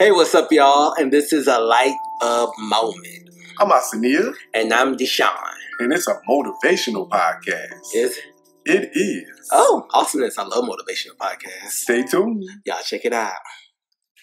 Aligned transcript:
Hey, 0.00 0.12
what's 0.12 0.34
up, 0.34 0.50
y'all? 0.50 0.94
And 0.94 1.12
this 1.12 1.30
is 1.30 1.46
a 1.46 1.58
light 1.60 1.94
up 2.22 2.52
moment. 2.58 3.28
I'm 3.58 3.68
Asania, 3.70 4.32
And 4.54 4.72
I'm 4.72 4.96
Deshaun. 4.96 5.36
and 5.78 5.92
it's 5.92 6.06
a 6.08 6.18
motivational 6.26 7.06
podcast. 7.06 7.74
Is 7.94 8.18
It 8.64 8.90
is. 8.94 9.48
oh, 9.52 9.86
awesomeness. 9.92 10.38
I 10.38 10.44
love 10.44 10.64
motivational 10.64 11.16
podcasts. 11.20 11.72
Stay 11.72 12.02
tuned. 12.04 12.44
Y'all 12.64 12.78
check 12.82 13.04
it 13.04 13.12
out. 13.12 13.34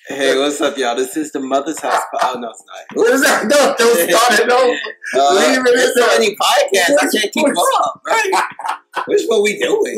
Hey, 0.08 0.36
what's 0.40 0.60
up, 0.62 0.76
y'all? 0.80 0.96
This 0.96 1.16
is 1.16 1.32
the 1.32 1.40
Mother's 1.42 1.80
House. 1.80 2.02
Po- 2.12 2.20
oh 2.36 2.40
no, 2.40 2.50
it's 2.50 2.64
not. 2.66 2.86
What 2.98 3.14
is 3.14 3.22
that? 3.22 3.46
No, 3.46 3.76
don't 3.78 4.10
start 4.10 4.40
it 4.40 4.52
over. 4.52 4.80
Uh, 5.14 5.36
Leave 5.36 5.60
it 5.60 5.64
there's 5.76 5.90
in 5.90 6.02
so 6.02 6.08
many 6.08 6.36
podcasts. 6.36 6.98
I 6.98 7.20
can't 7.20 7.34
keep 7.34 7.48
up. 7.84 8.02
Right? 8.08 8.44
Which 9.08 9.22
one 9.28 9.44
we 9.44 9.60
doing? 9.60 9.96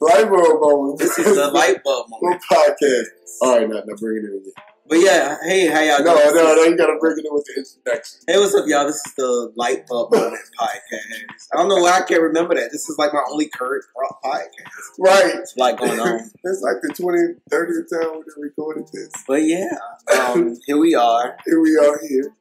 Light 0.00 0.30
bulb 0.30 0.60
moment. 0.62 0.98
This 1.00 1.18
is 1.18 1.34
the 1.36 1.48
light 1.48 1.82
bulb 1.82 2.06
moment. 2.10 2.40
What 2.48 2.58
podcast? 2.80 3.06
All 3.42 3.58
right, 3.58 3.68
now, 3.68 3.76
now 3.84 3.94
bring 3.98 4.18
it 4.18 4.24
in 4.30 4.38
again. 4.40 4.52
But 4.90 4.98
yeah, 4.98 5.36
hey, 5.44 5.68
how 5.68 5.78
y'all 5.82 6.04
No, 6.04 6.16
doing? 6.18 6.34
no, 6.34 6.54
no, 6.56 6.62
you 6.64 6.76
gotta 6.76 6.96
bring 7.00 7.16
it 7.16 7.24
in 7.24 7.32
with 7.32 7.44
the 7.44 7.60
introduction. 7.62 8.18
Hey, 8.26 8.38
what's 8.40 8.56
up, 8.56 8.64
y'all? 8.66 8.86
This 8.86 8.96
is 8.96 9.14
the 9.16 9.52
Light 9.54 9.86
Bulb 9.86 10.12
Moment 10.12 10.42
podcast. 10.58 11.46
I 11.54 11.58
don't 11.58 11.68
know 11.68 11.76
why 11.76 11.98
I 11.98 12.02
can't 12.02 12.20
remember 12.20 12.56
that. 12.56 12.72
This 12.72 12.88
is 12.90 12.98
like 12.98 13.12
my 13.12 13.22
only 13.30 13.48
current 13.48 13.84
podcast. 14.24 14.98
Right. 14.98 15.32
It's 15.36 15.54
like 15.56 15.78
going 15.78 16.00
on. 16.00 16.18
It's 16.44 16.60
like 16.60 16.82
the 16.82 16.92
20th, 16.92 17.38
30th 17.52 18.02
time 18.02 18.18
we 18.18 18.24
done 18.24 18.42
recorded 18.42 18.88
this. 18.92 19.12
But 19.28 19.44
yeah, 19.44 19.70
um, 20.18 20.56
here 20.66 20.76
we 20.78 20.96
are 20.96 21.36
Here 21.46 21.60
we 21.62 21.76
are 21.76 22.00
here. 22.08 22.34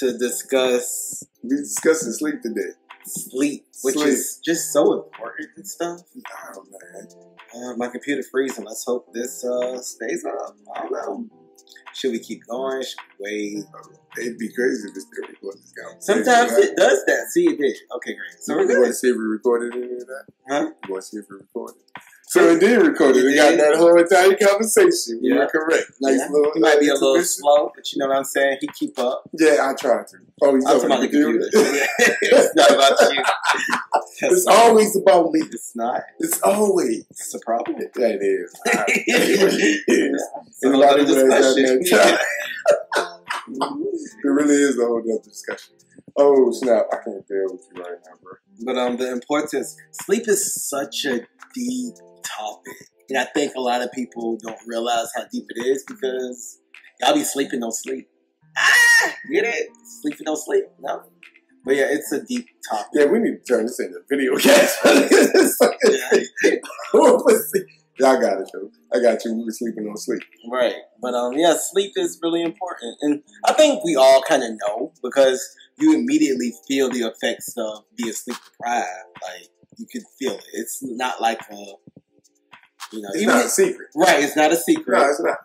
to 0.00 0.16
discuss 0.16 1.24
We 1.42 1.56
discussing 1.56 2.12
sleep 2.14 2.40
today. 2.40 2.70
sleep, 3.04 3.66
which 3.82 3.96
Sleep. 3.96 4.08
is 4.08 4.40
just 4.42 4.72
so 4.72 4.94
important 5.04 5.50
and 5.56 5.66
stuff. 5.68 6.00
Oh, 6.56 6.64
man. 6.70 7.08
Uh, 7.54 7.76
my 7.76 7.88
computer 7.88 8.22
freezing. 8.30 8.64
Let's 8.64 8.86
hope 8.86 9.12
this 9.12 9.44
uh, 9.44 9.78
stays 9.82 10.24
up. 10.24 10.56
I 10.74 10.80
don't 10.88 10.92
know. 10.92 11.41
Should 11.94 12.12
we 12.12 12.18
keep 12.20 12.46
going? 12.46 12.82
Should 12.82 12.98
we 13.20 13.56
wait? 13.56 13.64
It'd 14.18 14.38
be 14.38 14.52
crazy 14.52 14.88
if 14.88 14.96
it's 14.96 15.06
still 15.06 15.28
recording 15.28 15.60
this 15.60 15.72
conversation. 15.72 16.24
Sometimes 16.24 16.52
it 16.52 16.76
does 16.76 17.04
that. 17.06 17.28
See, 17.30 17.44
it 17.44 17.58
did. 17.58 17.76
Okay, 17.96 18.14
great. 18.14 18.32
So 18.40 18.54
So 18.54 18.56
we're 18.56 18.70
you 18.70 18.80
want 18.80 18.88
to 18.88 18.94
see 18.94 19.08
if 19.08 19.16
we 19.16 19.24
recorded 19.24 19.74
any 19.74 19.92
of 19.94 20.06
that? 20.06 20.24
Huh? 20.48 20.70
You 20.86 20.92
want 20.92 21.02
to 21.04 21.08
see 21.08 21.16
if 21.18 21.26
we 21.30 21.36
recorded? 21.36 21.80
So 22.32 22.40
it 22.48 22.60
did 22.60 22.80
record 22.80 23.14
it. 23.16 23.24
We 23.26 23.34
got 23.36 23.58
that 23.58 23.76
whole 23.76 23.98
entire 24.00 24.34
conversation. 24.34 25.20
We 25.20 25.28
Yeah. 25.28 25.40
were 25.40 25.46
correct. 25.48 25.90
Nice 26.00 26.18
Yeah. 26.18 26.28
little. 26.30 26.50
He 26.54 26.60
might 26.60 26.80
be 26.80 26.88
a 26.88 26.94
little 26.94 27.22
slow, 27.22 27.70
but 27.76 27.92
you 27.92 27.98
know 27.98 28.08
what 28.08 28.16
I'm 28.16 28.24
saying? 28.24 28.56
He 28.62 28.68
keep 28.68 28.98
up. 28.98 29.28
Yeah, 29.38 29.68
I 29.68 29.74
tried 29.74 30.06
to. 30.08 30.16
Oh, 30.40 30.54
he's 30.54 30.64
I'm 30.64 30.72
talking 30.80 30.86
about 30.86 31.00
the 31.02 31.08
computer. 31.08 31.50
computer? 31.52 31.86
it's 32.22 32.54
not 32.54 32.70
about 32.70 33.12
you. 33.12 33.22
it's 34.30 34.46
always 34.46 34.96
about 34.96 35.30
me. 35.30 35.40
It's 35.52 35.76
not. 35.76 36.04
It's 36.20 36.40
always. 36.40 37.04
It's 37.10 37.34
a 37.34 37.38
problem. 37.40 37.76
Yeah, 37.98 38.06
it 38.06 38.22
is. 38.22 38.50
It's 40.64 40.64
a 40.64 40.70
whole 40.72 40.84
other 40.84 41.04
the 41.04 41.14
discussion. 41.14 41.84
It 44.24 44.28
really 44.28 44.54
is 44.54 44.78
a 44.78 44.86
whole 44.86 45.00
other 45.00 45.20
discussion. 45.22 45.74
Oh 46.16 46.50
snap! 46.52 46.86
I 46.92 46.96
can't 46.96 47.26
deal 47.26 47.46
with 47.50 47.66
you 47.74 47.82
right 47.82 47.98
now, 48.06 48.12
bro. 48.22 48.32
But 48.64 48.76
um, 48.76 48.96
the 48.96 49.10
importance 49.12 49.76
sleep 49.92 50.28
is 50.28 50.68
such 50.68 51.04
a 51.06 51.20
deep 51.54 51.94
topic, 52.22 52.88
and 53.08 53.18
I 53.18 53.24
think 53.24 53.54
a 53.56 53.60
lot 53.60 53.82
of 53.82 53.90
people 53.92 54.38
don't 54.42 54.58
realize 54.66 55.08
how 55.16 55.24
deep 55.32 55.46
it 55.48 55.66
is 55.66 55.84
because 55.86 56.60
y'all 57.00 57.14
be 57.14 57.24
sleeping 57.24 57.60
don't 57.60 57.74
sleep. 57.74 58.08
Ah, 58.58 59.14
get 59.32 59.44
it? 59.44 59.68
Sleeping 60.02 60.24
don't 60.26 60.36
sleep. 60.36 60.64
No, 60.80 61.02
but 61.64 61.76
yeah, 61.76 61.86
it's 61.88 62.12
a 62.12 62.22
deep 62.22 62.46
topic. 62.68 62.88
Yeah, 62.94 63.06
we 63.06 63.18
need 63.18 63.44
to 63.44 63.52
turn 63.52 63.66
this 63.66 63.80
into 63.80 63.98
a 63.98 64.02
video 64.08 64.36
cast. 64.36 64.78
Yeah. 66.44 66.56
Y'all 67.98 68.20
got 68.20 68.40
it 68.40 68.50
though. 68.52 68.70
I 68.92 69.00
got 69.00 69.24
you. 69.24 69.34
We 69.34 69.44
were 69.44 69.50
sleeping 69.52 69.86
on 69.86 69.96
sleep. 69.96 70.22
Right. 70.50 70.74
But 71.00 71.14
um, 71.14 71.34
yeah, 71.34 71.54
sleep 71.56 71.92
is 71.96 72.18
really 72.22 72.42
important, 72.42 72.96
and 73.00 73.22
I 73.44 73.52
think 73.52 73.84
we 73.84 73.96
all 73.96 74.22
kind 74.22 74.42
of 74.42 74.50
know 74.50 74.92
because 75.02 75.40
you 75.82 75.94
immediately 75.98 76.52
feel 76.68 76.88
the 76.90 77.00
effects 77.00 77.54
of 77.58 77.84
being 77.96 78.12
sleep 78.12 78.36
deprived. 78.52 78.86
Like 79.22 79.48
you 79.78 79.86
can 79.90 80.02
feel 80.18 80.32
it. 80.34 80.44
It's 80.54 80.78
not 80.82 81.20
like 81.20 81.40
a, 81.50 81.54
you 82.92 83.00
know, 83.02 83.08
It's 83.12 83.22
even 83.22 83.34
not 83.36 83.46
a 83.46 83.48
secret. 83.48 83.88
right. 83.96 84.22
It's 84.24 84.36
not 84.36 84.52
a 84.52 84.56
secret. 84.56 84.98
No, 84.98 85.08
it's 85.10 85.20
not. 85.20 85.38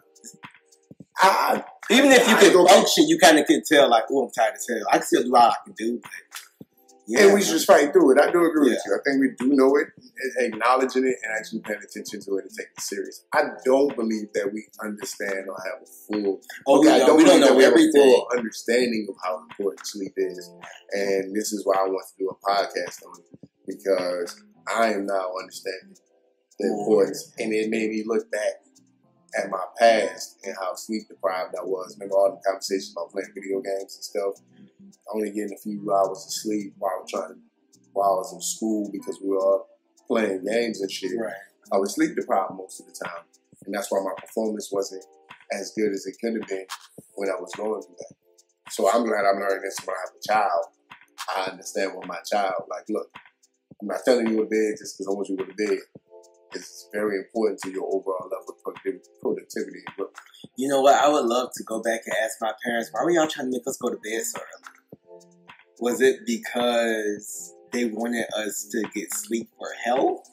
I, 1.19 1.63
Even 1.89 2.11
if 2.11 2.27
you 2.27 2.35
I 2.35 2.39
can 2.39 2.53
go- 2.53 2.67
function, 2.67 3.07
you 3.07 3.17
kind 3.17 3.39
of 3.39 3.47
can 3.47 3.63
tell, 3.67 3.89
like, 3.89 4.03
oh, 4.11 4.25
I'm 4.25 4.31
tired 4.31 4.53
as 4.55 4.67
hell. 4.69 4.85
I 4.91 4.97
can 4.99 5.07
still 5.07 5.23
do 5.23 5.35
all 5.35 5.49
I 5.49 5.55
can 5.65 5.73
do, 5.77 5.99
but 6.01 6.11
yeah. 7.07 7.25
and 7.25 7.33
we 7.33 7.39
just 7.41 7.65
fight 7.65 7.93
through 7.93 8.11
it. 8.13 8.19
I 8.19 8.29
do 8.31 8.45
agree 8.45 8.69
with 8.69 8.81
you. 8.85 8.93
I 8.93 8.99
think 9.05 9.21
we 9.21 9.29
do 9.37 9.53
know 9.55 9.75
it, 9.77 9.87
acknowledging 10.37 11.05
it, 11.05 11.15
and 11.23 11.31
actually 11.39 11.61
paying 11.61 11.79
attention 11.79 12.21
to 12.21 12.37
it 12.37 12.45
and 12.45 12.51
taking 12.51 12.71
it 12.77 12.81
serious. 12.81 13.23
I 13.33 13.43
don't 13.65 13.95
believe 13.95 14.27
that 14.33 14.51
we 14.53 14.65
understand 14.83 15.47
or 15.49 15.57
have 15.65 15.81
a 15.81 15.85
full. 16.07 16.41
oh, 16.67 16.79
Okay, 16.79 16.91
I 17.01 17.05
don't, 17.05 17.17
we 17.17 17.23
don't 17.23 17.39
believe 17.39 17.41
that 17.41 17.49
know 17.51 17.55
we 17.57 17.63
have 17.63 17.73
a 17.73 17.91
full 17.91 18.27
understanding 18.37 19.07
of 19.09 19.15
how 19.23 19.39
important 19.49 19.85
sleep 19.87 20.13
is, 20.17 20.51
and 20.93 21.35
this 21.35 21.53
is 21.53 21.65
why 21.65 21.75
I 21.79 21.87
want 21.87 22.05
to 22.09 22.23
do 22.23 22.29
a 22.29 22.35
podcast 22.35 23.03
on 23.07 23.19
it 23.19 23.49
because 23.65 24.43
I 24.67 24.93
am 24.93 25.05
now 25.05 25.31
understanding 25.39 25.95
the 26.59 26.67
Mm. 26.67 26.79
importance, 26.79 27.33
and 27.37 27.53
it 27.53 27.69
made 27.69 27.89
me 27.91 28.03
look 28.05 28.29
back 28.31 28.63
at 29.37 29.49
my 29.51 29.63
past 29.77 30.37
and 30.43 30.55
how 30.59 30.73
sleep 30.73 31.03
deprived 31.07 31.53
I 31.55 31.63
was. 31.63 31.95
Remember 31.99 32.15
all 32.15 32.31
the 32.31 32.41
conversations 32.49 32.93
about 32.93 33.11
playing 33.11 33.29
video 33.35 33.61
games 33.61 33.93
and 33.95 34.03
stuff. 34.03 34.33
Only 35.13 35.31
getting 35.31 35.53
a 35.53 35.61
few 35.61 35.91
hours 35.91 36.25
of 36.25 36.31
sleep 36.31 36.73
while 36.77 36.91
I 36.97 37.01
was 37.01 37.11
trying 37.11 37.33
to, 37.33 37.39
while 37.93 38.13
I 38.13 38.15
was 38.15 38.33
in 38.33 38.41
school 38.41 38.89
because 38.91 39.19
we 39.21 39.29
were 39.29 39.39
all 39.39 39.67
playing 40.07 40.45
games 40.45 40.81
and 40.81 40.91
shit. 40.91 41.11
Right. 41.19 41.33
I 41.71 41.77
was 41.77 41.95
sleep 41.95 42.15
deprived 42.15 42.55
most 42.55 42.79
of 42.79 42.85
the 42.87 42.93
time, 42.93 43.23
and 43.65 43.73
that's 43.73 43.91
why 43.91 43.99
my 43.99 44.13
performance 44.17 44.69
wasn't 44.71 45.03
as 45.51 45.73
good 45.77 45.91
as 45.91 46.05
it 46.05 46.15
could 46.21 46.39
have 46.39 46.47
been 46.47 46.65
when 47.15 47.29
I 47.29 47.39
was 47.39 47.51
going 47.55 47.81
through 47.81 47.95
that. 47.99 48.15
So 48.71 48.91
I'm 48.91 49.05
glad 49.05 49.25
I'm 49.25 49.39
learning 49.39 49.63
this 49.63 49.77
when 49.85 49.95
I 49.95 49.99
have 50.05 50.15
a 50.15 50.27
child. 50.27 50.65
I 51.35 51.51
understand 51.51 51.95
what 51.95 52.07
my 52.07 52.19
child, 52.29 52.63
like, 52.69 52.83
look, 52.89 53.09
I'm 53.81 53.87
not 53.87 53.99
telling 54.05 54.27
you 54.27 54.37
to 54.37 54.45
bed 54.45 54.75
just 54.77 54.97
because 54.97 55.07
I 55.07 55.15
want 55.15 55.29
you 55.29 55.37
to 55.37 55.43
go 55.43 55.49
to 55.51 55.55
bed. 55.55 55.79
It's 56.53 56.87
very 56.93 57.17
important 57.17 57.59
to 57.63 57.71
your 57.71 57.85
overall 57.85 58.29
level 58.31 58.55
of 58.55 58.63
productiv- 58.63 59.03
productivity 59.21 59.79
and 59.85 59.95
growth. 59.95 60.13
You 60.55 60.69
know 60.69 60.81
what? 60.81 60.95
I 60.95 61.09
would 61.09 61.25
love 61.25 61.49
to 61.55 61.63
go 61.63 61.81
back 61.81 62.01
and 62.05 62.15
ask 62.23 62.37
my 62.41 62.53
parents, 62.63 62.89
why 62.91 63.03
were 63.03 63.11
y'all 63.11 63.27
trying 63.27 63.47
to 63.47 63.51
make 63.51 63.67
us 63.67 63.77
go 63.77 63.89
to 63.89 63.97
bed 63.97 64.23
so 64.23 64.39
early? 64.39 64.76
Was 65.79 66.01
it 66.01 66.25
because 66.25 67.53
they 67.71 67.85
wanted 67.85 68.25
us 68.35 68.67
to 68.71 68.83
get 68.93 69.13
sleep 69.13 69.49
for 69.57 69.67
health? 69.83 70.29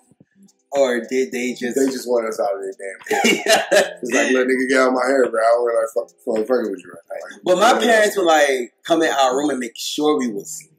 Or 0.72 1.00
did 1.00 1.30
they 1.30 1.54
just. 1.54 1.76
They 1.76 1.86
just 1.86 2.08
want 2.08 2.26
us 2.26 2.40
out 2.40 2.56
of 2.56 2.60
their 2.60 2.72
damn. 2.72 3.20
It's 4.02 4.12
like, 4.12 4.32
let 4.32 4.46
nigga 4.48 4.68
get 4.68 4.80
out 4.80 4.88
of 4.88 4.94
my 4.94 5.06
hair, 5.06 5.30
bro. 5.30 5.40
I 5.40 5.46
don't 5.46 5.64
really 5.64 5.82
like 5.82 5.90
fuck, 5.94 6.10
fuck, 6.24 6.46
fucking 6.48 6.70
with 6.70 6.82
you 6.82 6.92
right 6.92 7.20
now. 7.30 7.36
But 7.44 7.58
my 7.58 7.78
parents 7.80 8.16
would 8.16 8.26
like 8.26 8.74
come 8.84 9.02
in 9.02 9.10
our 9.10 9.36
room 9.36 9.50
and 9.50 9.60
make 9.60 9.76
sure 9.76 10.18
we 10.18 10.32
was 10.32 10.50
sleep. 10.50 10.72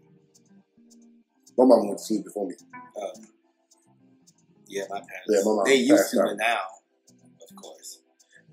My 1.57 1.63
mom 1.63 1.87
went 1.87 1.99
to 1.99 2.03
sleep 2.03 2.25
before 2.25 2.47
me. 2.47 2.55
Oh. 2.97 3.11
Yeah, 4.67 4.83
my 4.89 4.97
parents. 4.97 5.29
Yeah, 5.29 5.39
my 5.45 5.55
mom 5.55 5.63
they 5.65 5.75
used 5.75 6.11
to, 6.11 6.17
but 6.17 6.37
now, 6.37 6.59
of 7.49 7.55
course. 7.55 7.99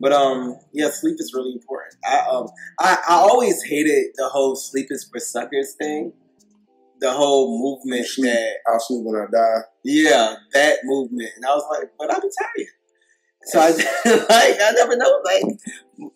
But 0.02 0.12
um, 0.12 0.56
yeah, 0.72 0.90
sleep 0.90 1.14
is 1.20 1.32
really 1.32 1.52
important. 1.52 1.94
I 2.04 2.26
um, 2.28 2.48
I, 2.80 2.98
I 3.08 3.14
always 3.14 3.62
hated 3.62 4.06
the 4.16 4.28
whole 4.28 4.56
"sleep 4.56 4.88
is 4.90 5.08
for 5.08 5.20
suckers" 5.20 5.76
thing. 5.78 6.12
The 7.00 7.12
whole 7.12 7.56
movement 7.62 8.06
Sleep. 8.06 8.32
that, 8.32 8.50
I'll 8.66 8.80
sleep 8.80 9.04
when 9.04 9.20
I 9.20 9.26
die. 9.32 9.60
yeah, 9.84 10.34
that 10.54 10.78
movement, 10.82 11.30
and 11.36 11.46
I 11.46 11.50
was 11.50 11.64
like, 11.70 11.90
but 11.98 12.12
I'm 12.12 12.20
tired. 12.20 12.68
So 13.44 13.60
I 13.60 13.70
like, 14.28 14.56
I 14.60 14.72
never 14.72 14.96
know, 14.96 15.20
like, 15.24 16.10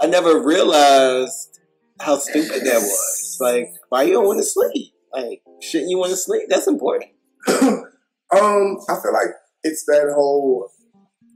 I 0.00 0.06
never 0.06 0.40
realized 0.44 1.60
how 2.00 2.16
stupid 2.16 2.62
that 2.62 2.80
was. 2.80 3.38
Like, 3.40 3.72
why 3.88 4.04
you 4.04 4.12
don't 4.12 4.26
want 4.26 4.38
to 4.38 4.44
sleep? 4.44 4.94
Like, 5.12 5.42
shouldn't 5.60 5.90
you 5.90 5.98
want 5.98 6.10
to 6.10 6.16
sleep? 6.16 6.42
That's 6.48 6.68
important. 6.68 7.10
um, 7.48 7.86
I 8.32 9.00
feel 9.02 9.12
like 9.12 9.30
it's 9.64 9.84
that 9.86 10.12
whole 10.14 10.70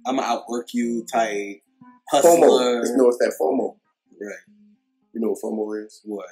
I'm 0.06 0.16
gonna 0.16 0.26
outwork 0.26 0.74
you 0.74 1.06
type 1.10 1.62
FOMO. 2.12 2.22
hustler. 2.22 2.80
It's, 2.80 2.90
no, 2.92 3.08
it's 3.08 3.18
that 3.18 3.34
FOMO. 3.40 3.76
Right. 4.20 4.36
You 5.12 5.20
know 5.20 5.30
what 5.30 5.40
FOMO 5.42 5.84
is? 5.84 6.00
What? 6.04 6.26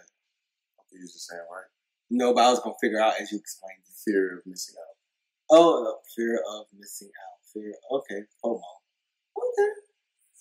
You 0.92 1.00
used 1.00 1.14
to 1.14 1.20
saying 1.20 1.40
right. 1.50 1.64
No, 2.10 2.34
but 2.34 2.44
I 2.44 2.50
was 2.50 2.60
gonna 2.60 2.74
figure 2.80 3.00
out 3.00 3.14
as 3.20 3.32
you 3.32 3.38
explained 3.38 3.80
it. 3.84 3.94
Fear 4.04 4.38
of 4.38 4.46
missing 4.46 4.74
out. 4.78 4.96
Oh, 5.50 5.82
no, 5.84 5.98
fear 6.14 6.40
of 6.54 6.66
missing 6.78 7.08
out. 7.08 7.38
Fear. 7.52 7.72
Okay, 7.90 8.20
FOMO. 8.44 8.60
Okay. 9.36 9.68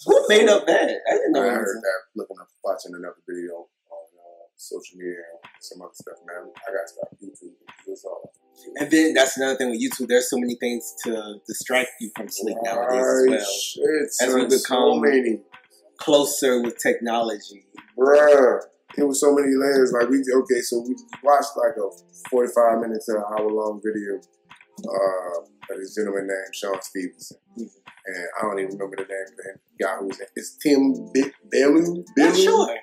Who 0.06 0.26
made 0.28 0.50
up 0.50 0.66
that? 0.66 0.90
I 1.10 1.14
didn't 1.14 1.34
know. 1.34 1.44
I 1.44 1.54
heard 1.54 1.82
that 1.82 2.00
looking 2.16 2.38
up, 2.40 2.48
watching 2.64 2.96
another 2.96 3.22
video 3.28 3.68
social 4.62 4.98
media 4.98 5.16
and 5.32 5.52
some 5.60 5.82
other 5.82 5.92
stuff, 5.94 6.18
man. 6.26 6.52
I 6.68 6.72
gotta 6.72 6.88
stop 6.88 7.10
YouTube. 7.24 7.54
It's 7.88 8.06
all. 8.06 8.32
And 8.80 8.92
then 8.92 9.14
that's 9.14 9.38
another 9.38 9.56
thing 9.58 9.70
with 9.72 9.82
YouTube. 9.82 10.08
There's 10.08 10.30
so 10.30 10.38
many 10.38 10.56
things 10.56 10.94
to 11.06 11.36
distract 11.48 11.90
you 12.00 12.12
from 12.16 12.28
sleep 12.30 12.58
nowadays 12.64 13.00
as 13.00 13.26
Right, 13.28 13.30
well. 13.32 13.46
Shit, 13.46 14.10
As 14.22 14.34
we 14.36 14.42
become- 14.46 14.60
so 14.62 14.96
many, 15.00 15.42
Closer 15.98 16.62
with 16.62 16.78
technology. 16.78 17.66
bruh. 17.98 18.60
It 18.98 19.04
was 19.04 19.20
so 19.22 19.34
many 19.34 19.54
layers. 19.56 19.92
Like 19.94 20.10
we 20.10 20.18
okay, 20.20 20.62
so 20.62 20.80
we 20.82 20.96
watched 21.24 21.56
like 21.56 21.78
a 21.78 21.88
forty-five 22.30 22.80
minute 22.82 23.02
to 23.06 23.16
an 23.18 23.24
hour 23.32 23.50
long 23.50 23.80
video 23.84 24.20
uh, 24.84 25.42
by 25.70 25.76
this 25.78 25.96
gentleman 25.96 26.28
named 26.28 26.54
Shawn 26.56 26.82
Stevenson. 26.82 27.38
and 27.58 27.68
I 28.38 28.42
don't 28.42 28.60
even 28.60 28.74
remember 28.78 28.98
the 28.98 29.04
name 29.04 29.28
of 29.30 29.38
the 29.38 29.84
guy 29.86 29.96
who 30.00 30.08
was 30.08 30.20
in. 30.20 30.26
It's 30.36 30.58
Tim 30.58 31.10
B- 31.14 31.32
Bellew? 31.52 32.04
sure. 32.36 32.76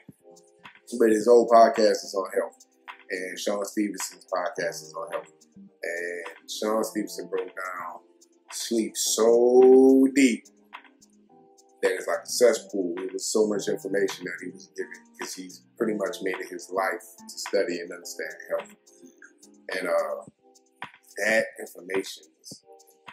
But 0.98 1.10
his 1.10 1.26
whole 1.26 1.48
podcast 1.48 2.04
is 2.04 2.14
on 2.16 2.30
health, 2.32 2.64
and 3.10 3.38
Shawn 3.38 3.64
Stevenson's 3.64 4.26
podcast 4.32 4.82
is 4.82 4.94
on 4.96 5.10
health. 5.12 5.32
And 5.56 6.50
Shawn 6.50 6.84
Stevenson 6.84 7.28
broke 7.28 7.48
down 7.48 8.00
sleep 8.52 8.96
so 8.96 10.08
deep 10.14 10.44
that 11.82 11.92
it's 11.92 12.06
like 12.06 12.24
a 12.24 12.26
cesspool. 12.26 12.94
It 12.98 13.12
was 13.12 13.26
so 13.26 13.46
much 13.46 13.68
information 13.68 14.24
that 14.24 14.38
he 14.42 14.50
was 14.50 14.70
giving 14.76 14.92
because 15.18 15.34
he's 15.34 15.64
pretty 15.76 15.94
much 15.94 16.16
made 16.22 16.36
it 16.40 16.48
his 16.48 16.70
life 16.70 17.04
to 17.28 17.38
study 17.38 17.78
and 17.80 17.92
understand 17.92 18.34
health. 18.50 18.74
And 19.76 19.88
uh, 19.88 20.24
that 21.18 21.44
information, 21.60 22.24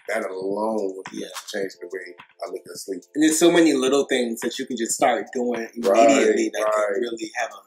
that 0.07 0.25
alone 0.29 0.93
would 0.95 1.07
Yeah. 1.11 1.27
change 1.47 1.73
the 1.81 1.87
way 1.87 2.15
I 2.45 2.49
look 2.51 2.61
at 2.69 2.77
sleep. 2.77 3.01
And 3.13 3.23
there's 3.23 3.39
so 3.39 3.51
many 3.51 3.73
little 3.73 4.05
things 4.05 4.39
that 4.41 4.57
you 4.59 4.65
can 4.65 4.77
just 4.77 4.91
start 4.93 5.27
doing 5.33 5.67
immediately 5.75 5.89
Right, 5.89 6.51
that 6.53 6.61
right. 6.63 6.93
can 6.93 7.01
really 7.01 7.31
have 7.35 7.49
a 7.51 7.61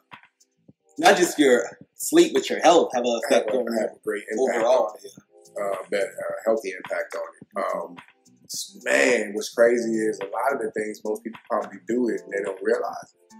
not 1.01 1.17
just 1.17 1.39
your 1.39 1.65
sleep 1.95 2.33
but 2.35 2.49
your 2.51 2.61
health 2.61 2.91
have 2.95 3.05
an 3.05 3.21
Have 3.31 3.43
effect 3.43 3.55
a, 3.55 3.57
on 3.59 3.79
have 3.79 3.91
a 3.97 3.99
great 4.05 4.25
impact 4.31 4.59
on 4.59 4.65
overall. 4.65 4.97
uh, 5.61 5.77
better, 5.91 6.07
uh, 6.07 6.33
healthy 6.45 6.71
impact 6.73 7.15
on 7.17 7.29
it. 7.41 7.65
Um, 7.65 7.97
man, 8.85 9.33
what's 9.35 9.51
crazy 9.55 9.93
is 9.93 10.19
a 10.21 10.27
lot 10.27 10.53
of 10.55 10.61
the 10.61 10.71
things 10.73 11.01
most 11.05 11.23
people 11.25 11.41
probably 11.51 11.79
do 11.87 12.09
it 12.09 12.21
and 12.25 12.33
they 12.33 12.43
don't 12.43 12.61
realize 12.63 13.15
it. 13.15 13.35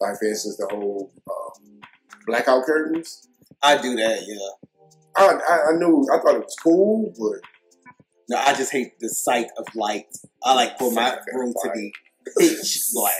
Like, 0.00 0.18
for 0.18 0.26
instance, 0.26 0.56
the 0.56 0.66
whole 0.70 1.12
um, 1.28 1.80
blackout 2.26 2.64
curtains. 2.64 3.28
I 3.62 3.80
do 3.80 3.96
that, 3.96 4.22
yeah. 4.26 4.68
I, 5.16 5.24
I, 5.34 5.72
I 5.74 5.76
knew, 5.78 6.06
I 6.12 6.18
thought 6.18 6.36
it 6.36 6.44
was 6.44 6.56
cool, 6.62 7.12
but 7.18 7.40
No, 8.28 8.36
I 8.36 8.54
just 8.54 8.72
hate 8.72 8.98
the 9.00 9.08
sight 9.08 9.48
of 9.56 9.66
light. 9.74 10.06
I 10.44 10.54
like 10.54 10.78
for 10.78 10.92
my 10.92 11.18
room 11.32 11.54
to 11.62 11.70
be 11.74 11.92
pitch 12.38 12.82
black. 12.92 13.14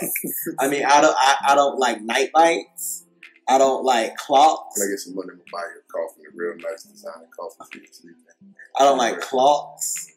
I 0.59 0.67
mean, 0.67 0.85
I 0.85 1.01
don't, 1.01 1.15
I, 1.17 1.35
I 1.49 1.55
don't 1.55 1.79
like 1.79 2.01
night 2.01 2.29
lights. 2.35 3.05
I 3.47 3.57
don't 3.57 3.83
like 3.83 4.15
clocks. 4.17 4.79
I 4.79 4.87
get 4.89 4.99
some 4.99 5.15
money 5.15 5.29
to 5.29 5.43
buy 5.51 5.61
your 5.61 5.83
coffee, 5.91 6.21
a 6.21 6.35
real 6.35 6.55
nice 6.57 6.83
design 6.83 7.25
coffee 7.35 7.55
for 7.71 7.77
you 7.79 7.87
to 7.87 7.93
sleep 7.93 8.15
in. 8.41 8.53
I 8.77 8.83
don't 8.83 8.99
like 8.99 9.19
clocks. 9.21 10.07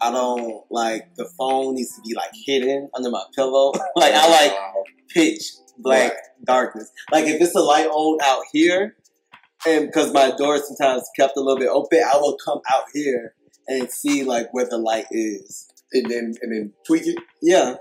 I 0.00 0.12
don't 0.12 0.64
like 0.70 1.16
the 1.16 1.28
phone 1.36 1.74
needs 1.74 1.96
to 1.96 2.02
be 2.02 2.14
like 2.14 2.30
hidden 2.46 2.88
under 2.94 3.10
my 3.10 3.24
pillow. 3.34 3.72
like 3.96 4.14
I 4.14 4.28
like 4.30 4.56
pitch 5.08 5.42
black 5.78 6.12
darkness. 6.44 6.92
Like 7.10 7.26
if 7.26 7.40
it's 7.40 7.56
a 7.56 7.60
light 7.60 7.88
on 7.88 8.18
out 8.22 8.44
here, 8.52 8.94
and 9.66 9.86
because 9.86 10.12
my 10.12 10.30
door 10.36 10.54
is 10.54 10.68
sometimes 10.68 11.02
kept 11.16 11.36
a 11.36 11.40
little 11.40 11.58
bit 11.58 11.68
open, 11.68 11.98
I 11.98 12.16
will 12.18 12.36
come 12.44 12.60
out 12.72 12.84
here 12.94 13.34
and 13.68 13.90
see 13.90 14.24
like 14.24 14.52
where 14.52 14.66
the 14.68 14.78
light 14.78 15.06
is. 15.10 15.68
and 15.92 16.10
then 16.10 16.34
and 16.42 16.52
then 16.52 16.72
tweak 16.86 17.06
it. 17.06 17.16
Yeah, 17.42 17.76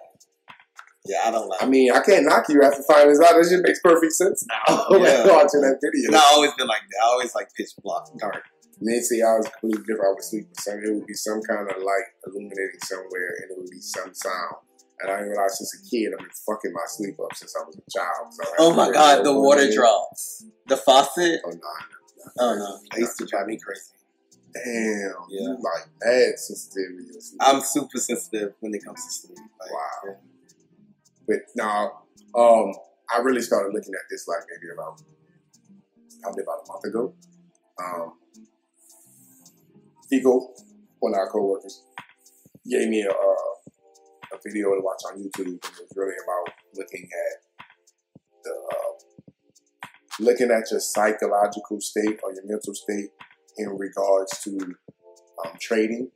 yeah, 1.06 1.22
I 1.26 1.32
don't 1.32 1.48
like. 1.48 1.64
I 1.64 1.66
mean, 1.68 1.92
I 1.92 2.02
can't 2.02 2.26
knock 2.26 2.46
you 2.50 2.62
after 2.64 2.84
finding 2.84 3.10
this 3.10 3.22
out. 3.22 3.36
That 3.36 3.48
just 3.50 3.64
makes 3.64 3.80
perfect 3.82 4.14
sense 4.14 4.46
now. 4.48 4.86
Yeah. 4.98 5.26
watching 5.28 5.62
that 5.62 5.80
video. 5.82 6.08
And 6.08 6.16
I 6.16 6.24
always 6.34 6.52
been 6.54 6.68
like 6.68 6.82
that. 6.92 7.04
I 7.04 7.08
always 7.08 7.34
like 7.36 7.48
pitch 7.56 7.72
black 7.84 8.04
dark. 8.20 8.44
Nancy, 8.80 9.24
I 9.24 9.38
was 9.38 9.48
completely 9.50 9.84
different. 9.88 10.06
I 10.06 10.14
would 10.14 10.24
sleep 10.24 10.46
with 10.50 10.60
some. 10.60 10.78
It 10.84 10.94
would 10.94 11.08
be 11.08 11.14
some 11.14 11.42
kind 11.42 11.66
of 11.70 11.78
light 11.82 12.08
illuminating 12.28 12.82
somewhere, 12.84 13.34
and 13.42 13.52
it 13.52 13.58
would 13.58 13.70
be 13.72 13.80
some 13.82 14.14
sound. 14.14 14.56
And 15.00 15.12
I 15.12 15.20
didn't 15.22 15.38
since 15.52 15.74
a 15.78 15.90
kid 15.90 16.12
I've 16.14 16.20
been 16.20 16.30
fucking 16.46 16.74
my 16.74 16.82
sleep 16.88 17.16
up 17.24 17.36
since 17.36 17.54
I 17.56 17.64
was 17.66 17.78
a 17.78 17.86
child. 17.90 18.34
So 18.34 18.44
Oh 18.60 18.74
my 18.74 18.92
god, 18.92 19.24
the 19.24 19.34
water 19.34 19.72
drops, 19.72 20.46
the 20.68 20.78
faucet. 20.78 21.42
Oh 21.46 21.52
no! 21.52 21.60
Oh 22.40 22.56
no, 22.56 22.80
they 22.94 23.02
used 23.02 23.18
to 23.20 23.26
drive 23.26 23.48
me 23.48 23.58
crazy. 23.58 23.97
Damn. 24.54 25.14
Yeah. 25.30 25.42
You 25.42 25.58
like 25.62 25.88
bad 26.00 26.40
sensitivity. 26.40 27.10
I'm 27.40 27.62
super 27.62 27.98
sensitive 28.00 28.54
when 28.60 28.74
it 28.74 28.84
comes 28.84 29.06
to 29.06 29.28
sleep. 29.28 29.38
Like, 29.60 29.72
Wow. 29.72 30.16
But 31.28 31.38
now, 31.56 31.92
um, 32.36 32.74
I 33.14 33.20
really 33.22 33.42
started 33.42 33.74
looking 33.74 33.94
at 33.94 34.08
this 34.10 34.28
like 34.28 34.40
maybe 34.50 34.72
about 34.74 35.02
probably 36.22 36.44
about 36.44 36.64
a 36.66 36.72
month 36.72 36.86
ago. 36.86 37.14
Um, 37.84 38.14
Fico, 40.10 40.54
one 41.00 41.14
of 41.14 41.20
our 41.20 41.30
coworkers, 41.30 41.84
gave 42.70 42.88
me 42.88 43.02
a, 43.02 43.10
uh, 43.12 44.34
a 44.34 44.38
video 44.44 44.74
to 44.74 44.82
watch 44.82 45.02
on 45.06 45.20
YouTube, 45.20 45.48
and 45.48 45.56
it 45.56 45.80
was 45.80 45.94
really 45.96 46.16
about 46.24 46.54
looking 46.76 47.04
at 47.04 47.66
the 48.44 48.52
uh, 48.52 49.90
looking 50.20 50.50
at 50.52 50.72
your 50.72 50.80
psychological 50.80 51.80
state 51.82 52.20
or 52.24 52.34
your 52.34 52.46
mental 52.46 52.74
state 52.74 53.10
in 53.58 53.70
regards 53.70 54.40
to 54.44 54.58
um, 55.46 55.54
trading 55.60 56.10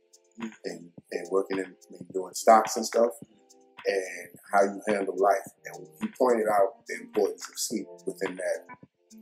and, 0.64 0.88
and 1.12 1.28
working 1.30 1.58
in 1.58 1.64
and 1.64 2.08
doing 2.12 2.34
stocks 2.34 2.76
and 2.76 2.86
stuff 2.86 3.10
and 3.86 4.28
how 4.52 4.62
you 4.62 4.80
handle 4.88 5.16
life. 5.18 5.46
And 5.66 5.86
he 6.00 6.08
pointed 6.18 6.46
out 6.48 6.86
the 6.86 7.00
importance 7.00 7.48
of 7.48 7.58
sleep 7.58 7.86
within 8.06 8.36
that 8.36 8.76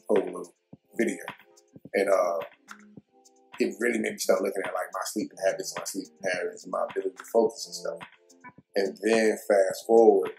whole 0.09 0.53
video. 0.97 1.25
And 1.95 2.09
uh, 2.09 2.39
it 3.59 3.75
really 3.81 3.99
made 3.99 4.13
me 4.13 4.19
start 4.19 4.43
looking 4.43 4.63
at 4.65 4.75
like 4.75 4.89
my 4.93 5.01
sleeping 5.05 5.39
habits, 5.45 5.75
my 5.77 5.85
sleeping 5.85 6.17
patterns, 6.23 6.67
my 6.69 6.85
ability 6.91 7.17
to 7.17 7.25
focus 7.33 7.67
and 7.67 7.75
stuff. 7.75 8.09
And 8.77 8.97
then 9.03 9.37
fast 9.49 9.87
forward, 9.87 10.31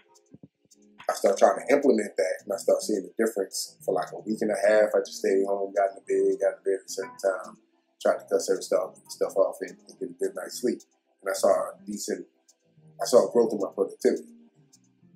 I 1.10 1.14
start 1.14 1.38
trying 1.38 1.60
to 1.60 1.76
implement 1.76 2.16
that, 2.16 2.36
and 2.46 2.54
I 2.54 2.58
start 2.58 2.82
seeing 2.82 3.04
the 3.04 3.26
difference. 3.26 3.76
For 3.84 3.94
like 3.94 4.12
a 4.14 4.20
week 4.20 4.40
and 4.42 4.52
a 4.52 4.68
half, 4.68 4.96
I 4.96 5.00
just 5.00 5.20
stayed 5.20 5.44
home, 5.46 5.74
got 5.76 5.92
in 5.92 6.00
the 6.00 6.06
bed, 6.08 6.40
got 6.40 6.58
in 6.58 6.64
bed 6.64 6.80
at 6.80 6.88
a 6.88 6.90
certain 6.90 7.20
time, 7.20 7.58
tried 8.02 8.20
to 8.20 8.26
cut 8.30 8.42
certain 8.42 8.64
stuff 8.64 8.96
stuff 9.08 9.36
off, 9.38 9.58
and, 9.62 9.78
and 9.88 10.00
get 10.00 10.10
a 10.10 10.14
good 10.14 10.36
night's 10.36 10.62
sleep. 10.62 10.80
And 11.22 11.30
I 11.30 11.34
saw 11.34 11.50
a 11.50 11.74
decent, 11.86 12.26
I 13.02 13.06
saw 13.06 13.30
a 13.30 13.32
growth 13.32 13.54
in 13.54 13.60
my 13.60 13.70
productivity 13.74 14.28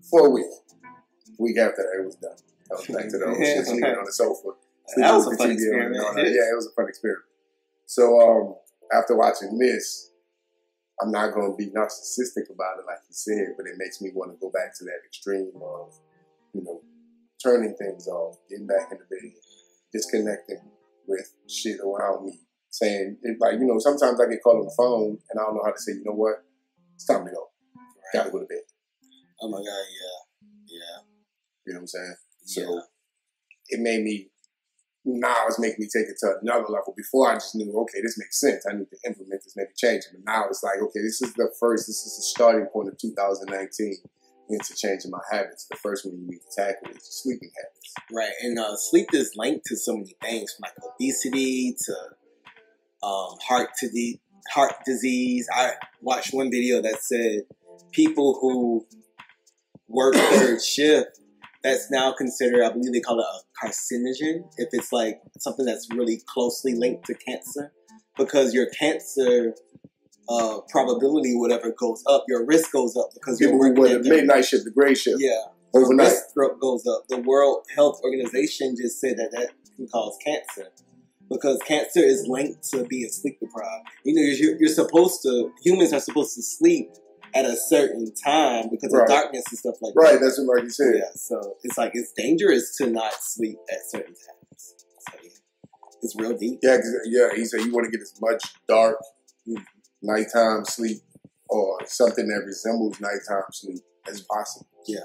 for 0.10 0.28
a 0.28 0.30
week. 0.30 0.46
Week 1.40 1.58
after 1.58 1.84
that, 1.84 2.02
it 2.02 2.06
was 2.06 2.16
done. 2.16 2.38
I 2.72 2.76
was 2.76 2.88
back 2.88 3.10
to 3.10 3.18
the 3.18 3.26
old 3.26 3.38
shit, 3.38 3.66
sleeping 3.66 3.84
on 3.84 4.06
the 4.06 4.12
sofa. 4.12 4.50
That 4.98 5.16
was 5.16 5.26
a 5.26 5.36
sleeping 5.36 5.38
fun 5.40 5.50
the 5.50 5.56
TV 5.56 5.90
experiment. 5.90 6.28
Yeah, 6.30 6.54
it 6.54 6.56
was 6.56 6.68
a 6.68 6.76
fun 6.76 6.88
experiment. 6.88 7.26
So 7.88 8.22
um, 8.22 8.56
after 8.94 9.16
watching 9.16 9.58
this, 9.58 10.12
I'm 11.02 11.12
not 11.12 11.34
going 11.34 11.52
to 11.52 11.58
be 11.58 11.72
narcissistic 11.72 12.54
about 12.54 12.80
it, 12.80 12.86
like 12.86 13.02
you 13.10 13.14
said, 13.18 13.58
but 13.58 13.66
it 13.66 13.78
makes 13.78 14.00
me 14.00 14.12
want 14.14 14.32
to 14.32 14.38
go 14.40 14.52
back 14.52 14.78
to 14.78 14.86
that 14.86 15.02
extreme 15.06 15.52
of, 15.62 15.94
you 16.54 16.64
know, 16.64 16.82
turning 17.44 17.76
things 17.76 18.08
off, 18.08 18.38
getting 18.50 18.68
back 18.68 18.92
in 18.92 19.00
the 19.00 19.06
bed, 19.10 19.34
disconnecting 19.92 20.62
with 21.08 21.34
shit 21.50 21.80
around 21.80 22.26
me, 22.26 22.40
saying, 22.76 23.18
it, 23.24 23.38
like, 23.40 23.54
you 23.56 23.66
know, 23.66 23.80
sometimes 23.80 24.20
I 24.20 24.28
get 24.28 24.44
called 24.44 24.60
on 24.60 24.66
the 24.66 24.76
phone 24.76 25.18
and 25.30 25.40
I 25.40 25.44
don't 25.44 25.56
know 25.56 25.64
how 25.64 25.72
to 25.72 25.80
say, 25.80 25.94
you 25.94 26.04
know 26.04 26.12
what, 26.14 26.44
it's 26.96 27.06
time 27.06 27.26
to 27.26 27.32
go. 27.32 27.48
Gotta 28.14 28.32
go 28.32 28.40
to 28.40 28.46
bed. 28.46 28.68
Oh 29.42 29.50
my 29.50 29.58
god, 29.58 29.86
yeah, 29.96 30.20
yeah, 30.68 30.98
You 31.66 31.74
know 31.74 31.80
what 31.80 31.82
I'm 31.82 31.88
saying? 31.88 32.16
yeah. 32.48 32.66
So 32.66 32.82
it 33.70 33.80
made 33.80 34.04
me 34.04 34.30
now 35.06 35.46
it's 35.48 35.60
making 35.60 35.78
me 35.80 35.88
take 35.88 36.10
it 36.10 36.18
to 36.20 36.34
another 36.42 36.66
level. 36.68 36.94
Before 36.98 37.30
I 37.30 37.36
just 37.36 37.56
knew, 37.56 37.72
okay, 37.82 38.02
this 38.02 38.18
makes 38.18 38.40
sense. 38.40 38.66
I 38.68 38.74
need 38.76 38.90
to 38.90 38.98
implement 39.06 39.44
this, 39.44 39.54
maybe 39.56 39.70
change 39.78 40.04
it. 40.10 40.18
But 40.18 40.26
now 40.26 40.46
it's 40.50 40.64
like, 40.64 40.82
okay, 40.82 41.02
this 41.02 41.22
is 41.22 41.32
the 41.34 41.54
first, 41.60 41.86
this 41.86 42.02
is 42.06 42.18
the 42.18 42.24
starting 42.24 42.66
point 42.74 42.90
of 42.90 42.98
2019 42.98 43.96
into 44.50 44.76
changing 44.76 45.12
my 45.12 45.22
habits. 45.32 45.68
The 45.70 45.78
first 45.78 46.06
one 46.06 46.18
you 46.18 46.28
need 46.28 46.40
to 46.40 46.56
tackle 46.56 46.90
is 46.90 47.06
sleeping 47.22 47.52
habits. 47.56 47.94
Right, 48.12 48.34
and 48.42 48.58
uh, 48.58 48.76
sleep 48.76 49.10
is 49.14 49.34
linked 49.36 49.66
to 49.68 49.78
so 49.78 49.94
many 49.94 50.16
things, 50.22 50.54
from 50.54 50.64
like 50.64 50.94
obesity 50.94 51.76
to 51.86 51.96
um, 53.04 53.36
heart 53.48 53.70
to 53.80 53.90
the 53.90 54.20
heart 54.52 54.74
disease. 54.86 55.48
I 55.54 55.74
watched 56.02 56.34
one 56.34 56.52
video 56.52 56.82
that 56.82 57.02
said 57.02 57.44
people 57.92 58.38
who 58.42 58.86
work 59.88 60.16
third 60.16 60.62
shift 60.62 61.20
that's 61.64 61.90
now 61.90 62.14
considered, 62.14 62.64
I 62.64 62.72
believe 62.72 62.94
they 62.94 63.00
call 63.00 63.20
it 63.20 63.26
a 63.26 63.66
carcinogen, 63.66 64.44
if 64.58 64.70
it's 64.72 64.92
like 64.92 65.20
something 65.40 65.66
that's 65.66 65.88
really 65.94 66.22
closely 66.28 66.76
linked 66.76 67.06
to 67.08 67.16
cancer, 67.16 67.72
because 68.18 68.54
your 68.54 68.68
cancer 68.70 69.56
uh, 70.30 70.60
probability, 70.70 71.36
whatever, 71.36 71.72
goes 71.78 72.04
up, 72.08 72.24
your 72.28 72.46
risk 72.46 72.72
goes 72.72 72.96
up 72.96 73.10
because 73.14 73.40
you're 73.40 73.50
People 73.50 73.64
who 73.64 73.70
working 73.70 73.82
work 73.82 73.92
at 73.92 74.04
the 74.04 74.10
the- 74.10 74.16
midnight 74.16 74.46
shift, 74.46 74.66
the 74.66 74.72
gray 74.72 74.94
shift, 74.94 75.18
Yeah, 75.20 75.42
overnight. 75.74 76.08
risk 76.08 76.60
goes 76.62 76.86
up. 76.88 77.04
The 77.10 77.18
World 77.18 77.64
Health 77.76 78.00
Organization 78.04 78.76
just 78.80 79.00
said 79.00 79.18
that 79.18 79.32
that 79.32 79.50
can 79.76 79.88
cause 79.88 80.18
cancer 80.24 80.70
because 81.30 81.60
cancer 81.66 82.00
is 82.02 82.26
linked 82.28 82.64
to 82.72 82.84
being 82.86 83.10
sleep 83.10 83.40
deprived. 83.40 83.88
You 84.04 84.16
know, 84.16 84.22
you're, 84.22 84.58
you're 84.60 84.70
supposed 84.74 85.22
to, 85.24 85.52
humans 85.64 85.94
are 85.94 86.00
supposed 86.00 86.36
to 86.36 86.42
sleep 86.44 86.90
at 87.34 87.46
a 87.46 87.56
certain 87.56 88.14
time 88.24 88.70
because 88.72 88.94
Right. 88.94 89.04
of 89.04 89.08
darkness 89.10 89.44
and 89.50 89.60
stuff 89.60 89.76
like 89.82 89.94
Right, 89.96 90.06
that. 90.06 90.12
Right, 90.14 90.22
that's 90.22 90.40
what 90.40 90.64
you 90.64 90.70
said. 90.70 90.94
Yeah, 90.96 91.12
so 91.16 91.58
it's 91.64 91.78
like 91.78 91.92
it's 91.94 92.14
dangerous 92.14 92.76
to 92.78 92.88
not 92.88 93.14
sleep 93.22 93.58
at 93.70 93.80
certain 93.90 94.14
times. 94.14 94.76
So 95.10 95.18
yeah, 95.22 95.30
it's 96.02 96.16
real 96.18 96.38
deep. 96.38 96.60
Yeah, 96.64 96.78
yeah. 97.06 97.30
He 97.36 97.44
said 97.46 97.62
you 97.62 97.74
want 97.74 97.86
to 97.86 97.92
get 97.92 98.02
as 98.02 98.14
much 98.22 98.42
dark 98.68 98.98
nighttime 100.02 100.64
sleep 100.66 101.02
or 101.50 101.80
something 101.86 102.28
that 102.28 102.44
resembles 102.46 103.00
nighttime 103.02 103.44
sleep 103.52 103.84
as 104.08 104.22
possible. 104.22 104.68
Yeah. 104.88 105.00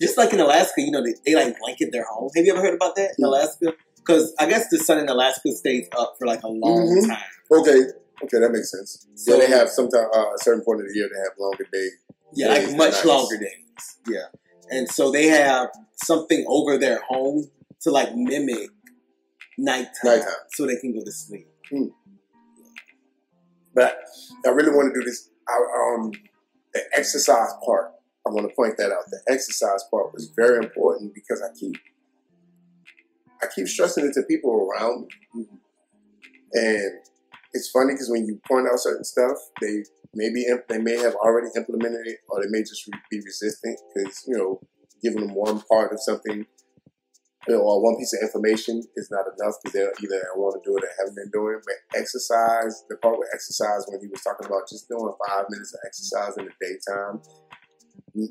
Just 0.00 0.16
like 0.18 0.32
in 0.32 0.40
Alaska, 0.40 0.80
you 0.80 0.90
know, 0.90 1.02
they, 1.02 1.14
they 1.24 1.34
like 1.34 1.58
blanket 1.58 1.90
their 1.92 2.04
home. 2.04 2.30
Have 2.36 2.44
you 2.44 2.52
ever 2.52 2.62
heard 2.62 2.74
about 2.74 2.96
that 2.96 3.14
in 3.18 3.24
mm. 3.24 3.28
Alaska? 3.28 3.74
Because 4.08 4.34
I 4.40 4.48
guess 4.48 4.68
the 4.70 4.78
sun 4.78 4.98
in 5.00 5.08
Alaska 5.10 5.52
stays 5.52 5.86
up 5.96 6.16
for 6.18 6.26
like 6.26 6.42
a 6.42 6.48
long 6.48 6.88
Mhm. 6.88 7.06
time. 7.08 7.22
Okay, 7.52 7.80
Okay, 8.24 8.40
that 8.40 8.50
makes 8.50 8.72
sense. 8.72 9.06
So 9.14 9.32
So- 9.32 9.38
they 9.38 9.46
have 9.46 9.68
sometime 9.70 10.08
uh, 10.12 10.34
a 10.34 10.38
certain 10.42 10.64
point 10.64 10.80
of 10.80 10.88
the 10.88 10.94
year 10.94 11.08
they 11.12 11.20
have 11.20 11.38
longer 11.38 11.64
day. 11.72 11.88
Yeah, 12.32 12.54
days 12.54 12.68
like 12.70 12.76
much 12.76 13.04
longer 13.04 13.36
days. 13.36 13.96
Yeah. 14.08 14.26
And 14.70 14.90
so 14.90 15.12
they 15.12 15.26
have 15.28 15.70
something 16.04 16.44
over 16.48 16.78
their 16.78 17.00
home 17.08 17.48
to 17.82 17.90
like 17.92 18.16
mimic 18.16 18.70
nighttime, 19.56 19.90
Nighttime. 20.04 20.32
so 20.52 20.66
they 20.66 20.76
can 20.76 20.92
go 20.94 21.04
to 21.04 21.12
sleep. 21.12 21.46
But 23.74 23.98
I 24.44 24.48
really 24.48 24.72
want 24.74 24.92
to 24.92 25.00
do 25.00 25.04
this. 25.04 25.30
I, 25.48 25.54
um, 25.94 26.10
the 26.74 26.82
exercise 26.94 27.52
part. 27.64 27.92
I 28.26 28.30
want 28.30 28.48
to 28.48 28.54
point 28.54 28.76
that 28.78 28.90
out. 28.90 29.04
The 29.10 29.20
exercise 29.32 29.84
part 29.90 30.12
was 30.12 30.28
very 30.34 30.58
important 30.58 31.14
because 31.14 31.40
I 31.40 31.52
keep, 31.56 31.76
I 33.42 33.46
keep 33.54 33.68
stressing 33.68 34.06
it 34.06 34.14
to 34.14 34.22
people 34.22 34.68
around 34.68 35.08
me, 35.34 35.46
and 36.52 37.00
it's 37.52 37.70
funny 37.70 37.94
because 37.94 38.10
when 38.10 38.26
you 38.26 38.40
point 38.46 38.66
out 38.70 38.78
certain 38.78 39.04
stuff, 39.04 39.36
they 39.60 39.84
maybe 40.14 40.44
they 40.68 40.78
may 40.78 40.96
have 40.96 41.14
already 41.16 41.48
implemented 41.56 42.06
it, 42.06 42.18
or 42.28 42.42
they 42.42 42.50
may 42.50 42.60
just 42.60 42.88
be 43.10 43.20
resistant 43.24 43.78
because 43.94 44.24
you 44.26 44.36
know 44.36 44.60
giving 45.02 45.26
them 45.26 45.34
one 45.34 45.62
part 45.70 45.92
of 45.92 46.00
something. 46.00 46.46
You 47.46 47.54
know, 47.54 47.62
or 47.62 47.82
one 47.82 47.96
piece 47.96 48.12
of 48.12 48.20
information 48.20 48.82
is 48.96 49.08
not 49.10 49.24
enough 49.24 49.54
because 49.62 49.72
they 49.72 49.80
either 49.80 50.20
want 50.36 50.60
to 50.62 50.68
do 50.68 50.76
it 50.76 50.84
or 50.84 50.90
haven't 50.98 51.16
been 51.16 51.30
doing 51.32 51.56
it. 51.56 51.64
But 51.64 51.98
exercise, 51.98 52.84
the 52.90 52.96
part 52.96 53.18
with 53.18 53.28
exercise 53.32 53.86
when 53.88 54.00
he 54.00 54.08
was 54.08 54.20
talking 54.20 54.44
about 54.44 54.68
just 54.68 54.86
doing 54.86 55.14
five 55.26 55.46
minutes 55.48 55.72
of 55.72 55.80
exercise 55.86 56.36
in 56.36 56.44
the 56.44 56.52
daytime, 56.60 57.22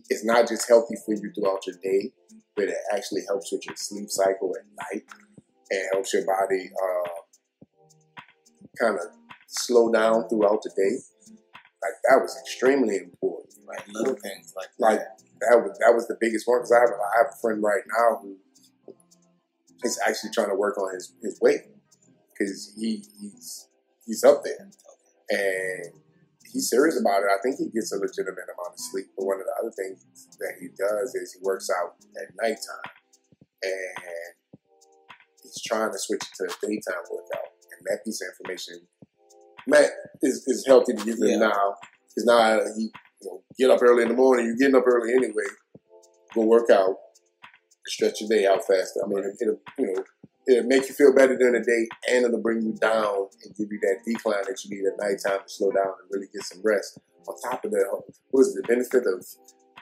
it's 0.10 0.26
not 0.26 0.48
just 0.48 0.68
healthy 0.68 0.96
for 1.06 1.16
you 1.16 1.32
throughout 1.34 1.66
your 1.66 1.78
day, 1.82 2.12
but 2.58 2.66
it 2.66 2.76
actually 2.94 3.22
helps 3.28 3.52
with 3.52 3.66
your 3.66 3.76
sleep 3.78 4.10
cycle 4.10 4.54
at 4.60 4.66
night 4.92 5.04
and 5.70 5.82
helps 5.94 6.14
your 6.14 6.26
body 6.26 6.70
uh, 6.84 7.10
kind 8.80 8.96
of 8.96 9.06
slow 9.48 9.92
down 9.92 10.28
throughout 10.28 10.62
the 10.64 10.72
day. 10.76 10.98
Like 11.82 11.94
that 12.10 12.20
was 12.22 12.36
extremely 12.42 12.98
important. 12.98 13.54
Right, 13.66 13.88
little 13.90 14.16
things 14.16 14.54
like 14.56 14.70
Like 14.80 15.00
that. 15.00 15.22
that 15.42 15.58
was 15.62 15.78
that 15.80 15.94
was 15.94 16.08
the 16.08 16.18
biggest 16.20 16.48
one 16.48 16.60
because 16.60 16.72
I 16.72 16.80
have 16.80 16.90
a, 16.90 16.94
I 16.94 17.18
have 17.18 17.28
a 17.34 17.38
friend 17.42 17.62
right 17.62 17.84
now 18.00 18.20
who 18.22 18.38
is 19.84 20.00
actually 20.08 20.32
trying 20.34 20.50
to 20.50 20.56
work 20.56 20.78
on 20.78 20.94
his, 20.94 21.14
his 21.22 21.38
weight 21.42 21.62
because 22.34 22.74
he 22.78 23.04
he's 23.20 23.68
he's 24.06 24.24
up 24.24 24.42
there 24.44 24.70
and 25.30 25.94
he's 26.52 26.70
serious 26.70 27.00
about 27.00 27.22
it. 27.24 27.30
I 27.32 27.40
think 27.44 27.58
he 27.58 27.70
gets 27.70 27.92
a 27.92 27.98
legitimate 27.98 28.48
amount 28.50 28.74
of 28.74 28.80
sleep. 28.80 29.08
But 29.18 29.26
one 29.26 29.40
of 29.40 29.46
the 29.46 29.56
other 29.60 29.72
things 29.76 30.04
that 30.40 30.54
he 30.60 30.70
does 30.78 31.16
is 31.16 31.34
he 31.34 31.40
works 31.44 31.70
out 31.70 31.96
at 32.18 32.34
nighttime 32.42 32.92
and 33.64 34.06
he's 35.44 35.62
trying 35.66 35.92
to 35.92 36.00
switch 36.00 36.22
it 36.24 36.34
to 36.38 36.44
a 36.46 36.68
daytime 36.68 37.04
workout. 37.12 37.52
And 37.72 37.86
that 37.88 38.04
piece 38.06 38.22
of 38.22 38.28
information, 38.34 38.88
Matt, 39.68 39.92
is, 40.22 40.44
is 40.48 40.66
healthy 40.68 40.94
to 40.94 41.04
give 41.06 41.18
him 41.18 41.28
Yeah. 41.42 41.50
now. 41.50 41.76
Because 42.10 42.26
now 42.26 42.60
he 42.76 42.92
you 43.22 43.30
know, 43.30 43.42
get 43.58 43.70
up 43.72 43.82
early 43.82 44.04
in 44.04 44.10
the 44.10 44.16
morning. 44.16 44.46
You're 44.46 44.56
getting 44.58 44.76
up 44.76 44.88
early 44.88 45.14
anyway. 45.14 45.50
Go 46.34 46.42
work 46.46 46.70
out. 46.70 46.96
Stretch 47.88 48.22
your 48.22 48.30
day 48.30 48.46
out 48.46 48.66
faster. 48.68 49.00
I 49.04 49.08
mean, 49.08 49.24
it'll 49.42 49.60
you 49.80 49.94
know 49.94 50.04
it'll 50.48 50.64
make 50.68 50.88
you 50.88 50.94
feel 50.96 51.14
better 51.14 51.38
during 51.38 51.54
the 51.62 51.66
day, 51.66 51.88
and 52.14 52.26
it'll 52.26 52.42
bring 52.42 52.62
you 52.62 52.74
down 52.74 53.28
and 53.44 53.56
give 53.56 53.68
you 53.72 53.80
that 53.82 53.98
decline 54.06 54.44
that 54.48 54.64
you 54.64 54.70
need 54.76 54.86
at 54.88 54.98
nighttime 55.00 55.44
to 55.46 55.50
slow 55.50 55.72
down 55.72 55.94
and 56.02 56.10
really 56.12 56.28
get 56.34 56.44
some 56.44 56.62
rest. 56.64 57.00
On 57.28 57.36
top 57.52 57.66
of 57.66 57.72
that, 57.72 58.02
what 58.32 58.42
is 58.42 58.54
the 58.56 58.64
benefit 58.68 59.04
of 59.06 59.26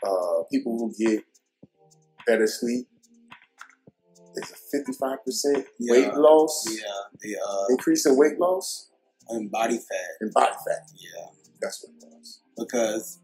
uh, 0.03 0.43
people 0.51 0.77
who 0.77 0.93
get 0.97 1.23
better 2.25 2.47
sleep? 2.47 2.87
It's 4.35 4.51
a 4.51 4.55
fifty-five 4.71 5.23
percent 5.23 5.65
weight 5.79 6.13
loss, 6.15 6.65
Yeah, 6.69 6.81
the 7.21 7.37
uh, 7.37 7.65
increase 7.69 8.05
in 8.05 8.17
weight 8.17 8.39
loss 8.39 8.89
and 9.29 9.49
body 9.51 9.77
fat. 9.77 10.09
and 10.21 10.33
body 10.33 10.51
fat. 10.67 10.89
Yeah, 10.97 11.27
That's 11.61 11.83
what 11.83 11.93
it 11.95 12.09
was. 12.17 12.41
because 12.57 13.19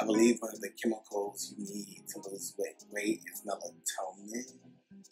I 0.00 0.04
believe 0.04 0.36
one 0.40 0.52
of 0.52 0.60
the 0.60 0.70
chemicals 0.82 1.54
you 1.56 1.64
need 1.72 2.02
to 2.08 2.30
lose 2.30 2.54
weight, 2.58 2.76
weight 2.90 3.20
is 3.32 3.42
melatonin. 3.46 4.58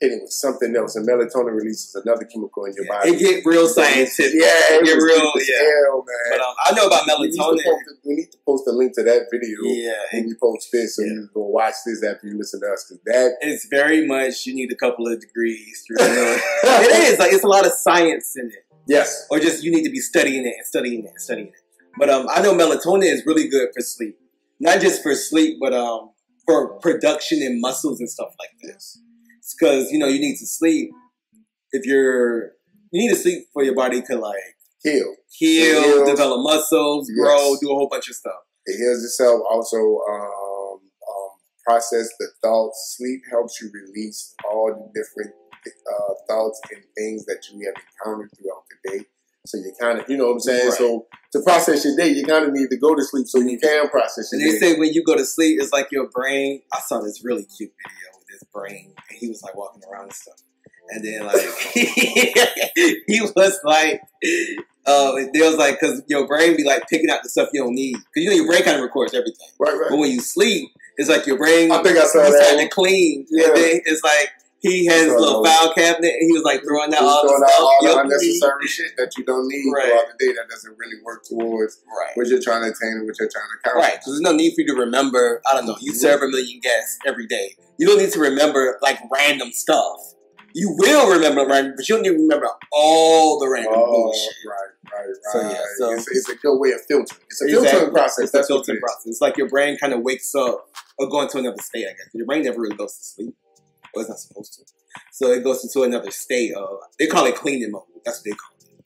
It 0.00 0.20
was 0.22 0.38
something 0.40 0.74
else. 0.76 0.96
And 0.96 1.06
melatonin 1.08 1.54
releases 1.54 1.94
another 1.94 2.24
chemical 2.24 2.64
in 2.66 2.72
your 2.76 2.84
Yeah, 2.84 2.98
body. 2.98 3.10
It 3.10 3.18
get 3.18 3.46
real 3.46 3.68
scientific. 3.68 4.34
Yeah, 4.34 4.74
it 4.76 4.84
get 4.84 4.96
real. 4.96 5.32
Yeah, 5.36 5.62
hell, 5.86 6.04
man. 6.04 6.30
but 6.32 6.40
um, 6.40 6.54
I 6.66 6.74
know 6.74 6.86
about 6.88 7.06
we, 7.20 7.26
need 7.28 7.32
to 7.36 7.40
melatonin. 7.40 7.78
we 8.04 8.14
need 8.14 8.30
to 8.32 8.38
post 8.46 8.64
a 8.66 8.72
link 8.72 8.92
to 8.96 9.02
that 9.04 9.26
video 9.30 9.58
Yeah, 9.62 9.92
when 10.12 10.24
it, 10.24 10.26
we 10.26 10.34
post 10.34 10.68
this, 10.72 10.96
so 10.96 11.02
Yeah. 11.02 11.08
you 11.08 11.14
can 11.14 11.30
go 11.32 11.46
watch 11.46 11.74
this 11.86 12.02
after 12.04 12.26
you 12.26 12.36
listen 12.36 12.60
to 12.60 12.66
us. 12.66 12.84
Because 12.88 13.02
that 13.06 13.36
it's 13.40 13.66
very 13.70 14.06
much 14.06 14.44
you 14.46 14.54
need 14.54 14.72
a 14.72 14.76
couple 14.76 15.06
of 15.06 15.20
degrees. 15.20 15.84
Know. 15.90 16.04
it 16.64 17.12
is 17.12 17.18
like 17.18 17.32
it's 17.32 17.44
a 17.44 17.48
lot 17.48 17.64
of 17.64 17.72
science 17.72 18.34
in 18.36 18.46
it, 18.48 18.66
yes, 18.88 19.26
or 19.30 19.38
just 19.38 19.62
you 19.62 19.70
need 19.70 19.84
to 19.84 19.90
be 19.90 20.00
studying 20.00 20.44
it 20.44 20.54
and 20.58 20.66
studying 20.66 21.04
it 21.04 21.10
and 21.10 21.20
studying 21.20 21.48
it. 21.48 21.54
But 21.96 22.10
um, 22.10 22.26
I 22.28 22.42
know 22.42 22.52
melatonin 22.52 23.04
is 23.12 23.24
really 23.24 23.46
good 23.48 23.68
for 23.74 23.80
sleep, 23.80 24.18
not 24.58 24.80
just 24.80 25.02
for 25.04 25.14
sleep, 25.14 25.58
but 25.60 25.72
um, 25.72 26.10
for 26.46 26.78
production 26.80 27.40
in 27.42 27.60
muscles 27.60 28.00
and 28.00 28.10
stuff 28.10 28.34
like 28.40 28.50
this. 28.60 29.00
Because 29.58 29.90
you 29.90 29.98
know 29.98 30.06
you 30.06 30.18
need 30.20 30.36
to 30.36 30.46
sleep 30.46 30.90
if 31.72 31.84
you're 31.86 32.52
you 32.90 33.00
need 33.02 33.10
to 33.10 33.16
sleep 33.16 33.46
for 33.52 33.62
your 33.62 33.74
body 33.74 34.00
to 34.02 34.16
like 34.16 34.36
heal. 34.82 35.14
heal, 35.30 36.04
develop 36.06 36.40
muscles, 36.42 37.10
Yes. 37.10 37.18
grow, 37.24 37.56
do 37.60 37.70
a 37.70 37.74
whole 37.74 37.88
bunch 37.88 38.08
of 38.08 38.14
stuff. 38.16 38.40
It 38.66 38.76
heals 38.78 39.02
itself. 39.04 39.42
Also, 39.50 39.76
um, 39.76 40.80
um, 40.80 41.30
process 41.66 42.08
the 42.18 42.28
thoughts. 42.42 42.94
Sleep 42.96 43.20
helps 43.30 43.60
you 43.60 43.70
release 43.72 44.34
all 44.50 44.72
the 44.72 45.00
different 45.00 45.34
uh, 45.66 46.14
thoughts 46.28 46.60
and 46.72 46.82
things 46.96 47.24
that 47.26 47.42
you 47.52 47.66
have 47.66 47.74
encountered 47.82 48.30
throughout 48.38 48.64
the 48.70 48.90
day. 48.98 49.04
So 49.46 49.58
you 49.58 49.74
kind 49.78 49.98
of, 50.00 50.08
you 50.08 50.16
know 50.16 50.26
what 50.28 50.32
I'm 50.34 50.40
saying. 50.40 50.68
Right. 50.70 50.78
So 50.78 51.06
to 51.32 51.40
process 51.42 51.84
your 51.84 51.96
day, 51.96 52.08
you 52.08 52.24
kind 52.24 52.46
of 52.46 52.52
need 52.52 52.68
to 52.70 52.78
go 52.78 52.94
to 52.94 53.02
sleep 53.04 53.26
so 53.26 53.40
you 53.40 53.58
can 53.58 53.88
process 53.90 54.32
And 54.32 54.40
your 54.40 54.52
they 54.52 54.58
day. 54.58 54.72
say 54.74 54.78
when 54.78 54.92
you 54.94 55.04
go 55.04 55.16
to 55.16 55.24
sleep, 55.24 55.60
it's 55.60 55.72
like 55.72 55.88
your 55.92 56.08
brain. 56.08 56.62
I 56.72 56.80
saw 56.80 57.00
this 57.02 57.22
really 57.24 57.44
cute 57.44 57.72
video 57.86 58.10
his 58.34 58.44
brain, 58.52 58.92
and 59.08 59.18
he 59.18 59.28
was 59.28 59.42
like 59.42 59.56
walking 59.56 59.82
around 59.90 60.04
and 60.04 60.12
stuff. 60.12 60.36
And 60.90 61.02
then 61.02 61.24
like 61.24 61.40
he 63.06 63.20
was 63.20 63.58
like, 63.64 64.02
uh, 64.86 65.12
they 65.32 65.40
was 65.40 65.56
like, 65.56 65.80
because 65.80 66.02
your 66.08 66.26
brain 66.26 66.56
be 66.56 66.64
like 66.64 66.82
picking 66.90 67.08
out 67.08 67.22
the 67.22 67.28
stuff 67.28 67.48
you 67.52 67.62
don't 67.62 67.74
need. 67.74 67.94
Because 67.94 68.24
you 68.24 68.30
know 68.30 68.36
your 68.36 68.46
brain 68.46 68.62
kind 68.62 68.76
of 68.76 68.82
records 68.82 69.14
everything. 69.14 69.48
right, 69.58 69.72
right. 69.72 69.86
But 69.90 69.98
when 69.98 70.10
you 70.10 70.20
sleep, 70.20 70.68
it's 70.96 71.08
like 71.08 71.26
your 71.26 71.38
brain. 71.38 71.72
I 71.72 71.82
think 71.82 71.96
I 71.96 72.04
saw 72.04 72.22
that. 72.22 72.56
to 72.60 72.68
clean. 72.68 73.26
Yeah. 73.30 73.48
And 73.48 73.56
then 73.56 73.80
it's 73.84 74.02
like 74.02 74.28
he 74.64 74.86
has 74.86 75.02
his 75.02 75.12
little 75.20 75.44
file 75.44 75.72
cabinet, 75.74 76.08
and 76.16 76.24
he 76.26 76.32
was 76.32 76.42
like 76.42 76.62
throwing 76.64 76.92
out 76.94 77.02
all 77.04 77.22
the 77.22 77.28
throwing 77.28 77.44
out 77.44 77.60
all 77.60 77.78
the 77.82 78.00
unnecessary 78.00 78.66
shit 78.66 78.96
that 78.96 79.12
you 79.18 79.24
don't 79.24 79.46
need 79.46 79.70
Right. 79.70 79.84
throughout 79.92 80.06
the 80.16 80.26
day 80.26 80.32
that 80.32 80.48
doesn't 80.48 80.74
really 80.78 80.96
work 81.04 81.22
towards 81.24 81.80
Right. 81.86 82.16
what 82.16 82.26
you're 82.28 82.40
trying 82.40 82.62
to 82.64 82.68
attain 82.72 82.96
and 82.96 83.06
what 83.06 83.14
you're 83.20 83.28
trying 83.28 83.44
to 83.52 83.56
accomplish. 83.60 83.84
Right, 83.84 83.94
because 84.00 84.14
there's 84.14 84.20
no 84.24 84.32
need 84.32 84.54
for 84.54 84.62
you 84.62 84.74
to 84.74 84.80
remember. 84.80 85.42
I 85.46 85.52
don't 85.54 85.66
know. 85.66 85.76
You 85.80 85.92
serve 85.92 86.22
a 86.22 86.28
million 86.28 86.60
guests 86.60 86.98
every 87.06 87.26
day. 87.26 87.56
You 87.78 87.86
don't 87.86 87.98
need 87.98 88.12
to 88.12 88.20
remember 88.20 88.78
like 88.82 88.98
random 89.12 89.52
stuff. 89.52 90.00
You 90.56 90.72
will 90.78 91.10
remember 91.12 91.44
random, 91.46 91.74
but 91.76 91.88
you 91.88 91.96
don't 91.96 92.02
need 92.02 92.10
to 92.16 92.22
remember 92.22 92.48
all 92.72 93.40
the 93.40 93.48
random 93.48 93.72
Oh, 93.74 93.86
bullshit. 93.86 94.32
right, 94.48 94.56
right, 94.92 95.06
right. 95.06 95.16
So, 95.32 95.40
yeah, 95.50 95.62
so- 95.78 95.92
it's, 95.92 96.08
it's 96.08 96.28
a 96.28 96.36
good 96.36 96.56
way 96.58 96.70
of 96.70 96.80
filtering. 96.86 97.20
It's 97.28 97.42
a 97.42 97.44
Exactly. 97.46 97.68
filtering 97.70 97.92
process. 97.92 98.24
It's 98.26 98.34
a 98.34 98.36
That's 98.38 98.50
what 98.50 98.56
filtering 98.64 98.80
process. 98.80 99.06
It's 99.06 99.20
like 99.20 99.36
your 99.36 99.48
brain 99.48 99.76
kind 99.78 99.92
of 99.92 100.02
wakes 100.02 100.32
up 100.34 100.68
or 100.96 101.08
go 101.08 101.22
into 101.22 101.38
another 101.38 101.60
state. 101.60 101.86
I 101.86 101.90
guess 101.90 102.08
your 102.14 102.24
brain 102.24 102.44
never 102.44 102.60
really 102.60 102.76
goes 102.76 102.96
to 102.96 103.02
sleep, 103.04 103.34
it's 104.00 104.10
not 104.10 104.18
supposed 104.18 104.54
to. 104.54 104.62
So 105.12 105.32
it 105.32 105.44
goes 105.44 105.62
into 105.62 105.84
another 105.84 106.10
state 106.10 106.54
of. 106.54 106.78
They 106.98 107.06
call 107.06 107.26
it 107.26 107.36
cleaning 107.36 107.70
mode. 107.70 107.82
That's 108.04 108.18
what 108.18 108.24
they 108.24 108.30
call 108.30 108.50
it. 108.60 108.84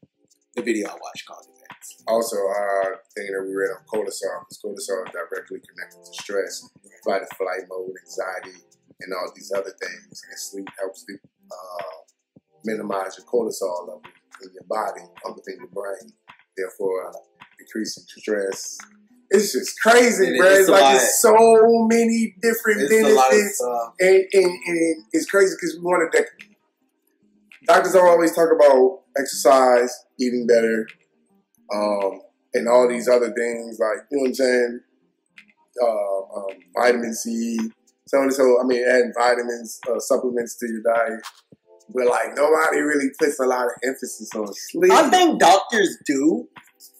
The 0.56 0.62
video 0.62 0.88
I 0.88 0.92
watched 0.92 1.26
called 1.26 1.44
it 1.48 1.58
that. 1.68 1.76
Also, 2.06 2.36
uh, 2.36 2.96
thing 3.14 3.30
that 3.32 3.44
we 3.46 3.54
read 3.54 3.70
on 3.70 3.84
cortisol, 3.86 4.42
because 4.42 4.60
cortisol 4.64 5.06
is 5.06 5.12
directly 5.12 5.60
connected 5.60 6.04
to 6.04 6.12
stress, 6.12 6.68
fight 7.04 7.22
or 7.22 7.28
flight 7.36 7.68
mode, 7.68 7.94
anxiety, 8.04 8.64
and 9.00 9.12
all 9.14 9.30
these 9.34 9.52
other 9.54 9.72
things. 9.80 10.22
And 10.28 10.38
sleep 10.38 10.68
helps 10.78 11.04
to 11.04 11.14
uh, 11.14 11.96
minimize 12.64 13.18
your 13.18 13.26
cortisol 13.26 13.86
level 13.86 14.02
in 14.42 14.50
your 14.52 14.64
body, 14.68 15.02
up 15.26 15.36
within 15.36 15.56
your 15.58 15.68
brain, 15.68 16.12
therefore 16.56 17.08
uh, 17.08 17.18
decreasing 17.58 18.04
stress. 18.06 18.78
It's 19.42 19.52
just 19.52 19.80
crazy, 19.80 20.26
It 20.28 20.38
bro. 20.38 20.48
It's 20.48 20.60
It's 20.60 20.68
like 20.68 20.82
lot. 20.82 20.92
there's 20.92 21.20
so 21.20 21.34
many 21.88 22.34
different 22.42 22.82
It's 22.82 22.92
a 22.92 23.14
lot 23.14 23.26
of 23.26 23.30
benefits. 23.30 23.60
And, 24.00 24.24
and, 24.32 24.58
and 24.66 25.04
it's 25.12 25.26
crazy 25.26 25.54
because 25.54 25.76
we 25.76 25.82
wanted 25.82 26.12
that. 26.12 26.26
Doctors 27.66 27.92
don't 27.92 28.08
always 28.08 28.34
talk 28.34 28.48
about 28.54 29.00
exercise, 29.18 29.92
eating 30.18 30.46
better, 30.46 30.86
um, 31.74 32.22
and 32.54 32.66
all 32.68 32.88
these 32.88 33.08
other 33.08 33.30
things 33.32 33.78
like 33.78 33.98
you 34.10 34.16
know 34.16 34.22
what 34.22 34.28
I'm 34.28 34.34
saying. 34.34 34.80
Uh, 35.80 36.36
um, 36.38 36.46
vitamin 36.76 37.14
C, 37.14 37.58
so 38.06 38.22
and 38.22 38.32
so. 38.32 38.60
I 38.60 38.64
mean, 38.64 38.82
adding 38.88 39.12
vitamins, 39.16 39.78
uh, 39.88 39.98
supplements 40.00 40.56
to 40.58 40.66
your 40.66 40.82
diet. 40.82 41.20
But 41.94 42.06
like 42.06 42.34
nobody 42.34 42.80
really 42.80 43.10
puts 43.18 43.38
a 43.38 43.46
lot 43.46 43.66
of 43.66 43.72
emphasis 43.84 44.30
on 44.34 44.48
sleep. 44.52 44.92
I 44.92 45.08
think 45.10 45.38
doctors 45.40 45.96
do, 46.06 46.48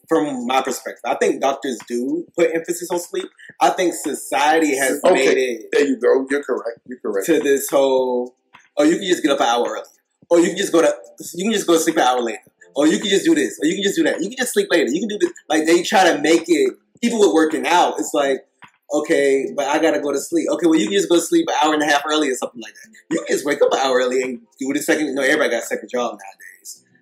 from 0.08 0.46
my 0.46 0.62
perspective. 0.62 1.02
I 1.04 1.14
think 1.16 1.40
doctors 1.40 1.78
do 1.88 2.26
put 2.36 2.54
emphasis 2.54 2.90
on 2.90 2.98
sleep. 2.98 3.26
I 3.60 3.70
think 3.70 3.94
society 3.94 4.76
has 4.76 5.00
Okay. 5.04 5.14
made 5.14 5.36
it 5.38 5.66
there 5.72 5.86
you 5.86 5.96
go. 5.96 6.26
You're 6.30 6.42
correct. 6.42 6.80
You're 6.86 6.98
correct. 7.00 7.26
to 7.26 7.40
this 7.40 7.68
whole. 7.70 8.34
Oh, 8.76 8.84
you 8.84 8.96
can 8.96 9.06
just 9.06 9.22
get 9.22 9.32
up 9.32 9.40
an 9.40 9.46
hour 9.46 9.66
early, 9.68 9.82
or 10.30 10.38
you 10.40 10.48
can 10.48 10.56
just 10.56 10.72
go 10.72 10.80
to 10.80 10.94
you 11.34 11.44
can 11.44 11.52
just 11.52 11.66
go 11.66 11.74
to 11.74 11.80
sleep 11.80 11.96
an 11.96 12.02
hour 12.02 12.20
later, 12.20 12.38
Or 12.74 12.86
you 12.86 12.98
can 12.98 13.08
just 13.08 13.24
do 13.24 13.34
this, 13.34 13.58
or 13.60 13.66
you 13.66 13.74
can 13.74 13.82
just 13.82 13.96
do 13.96 14.04
that. 14.04 14.20
You 14.20 14.28
can 14.28 14.36
just 14.38 14.52
sleep 14.52 14.68
later. 14.70 14.88
You 14.90 15.00
can 15.00 15.08
do 15.08 15.18
this. 15.18 15.32
Like 15.48 15.66
they 15.66 15.82
try 15.82 16.04
to 16.12 16.20
make 16.20 16.44
it. 16.48 16.74
Even 17.02 17.18
with 17.20 17.32
working 17.32 17.64
out, 17.66 17.94
it's 18.00 18.12
like, 18.12 18.44
okay, 18.92 19.52
but 19.56 19.66
I 19.68 19.78
gotta 19.80 20.00
go 20.00 20.12
to 20.12 20.18
sleep. 20.18 20.48
Okay, 20.50 20.66
well 20.66 20.78
you 20.78 20.86
can 20.86 20.94
just 20.96 21.08
go 21.08 21.16
to 21.16 21.20
sleep 21.20 21.46
an 21.48 21.54
hour 21.62 21.74
and 21.74 21.82
a 21.82 21.86
half 21.86 22.02
early 22.06 22.30
or 22.30 22.34
something 22.34 22.60
like 22.60 22.74
that. 22.74 22.90
You 23.10 23.18
can 23.24 23.34
just 23.36 23.44
wake 23.46 23.60
up 23.62 23.72
an 23.72 23.78
hour 23.78 23.98
early 23.98 24.22
and 24.22 24.40
do 24.58 24.72
the 24.72 24.80
second. 24.80 25.06
You 25.06 25.14
know, 25.14 25.22
everybody 25.22 25.50
got 25.50 25.62
a 25.62 25.66
second 25.66 25.88
job 25.90 26.12
nowadays. 26.12 26.47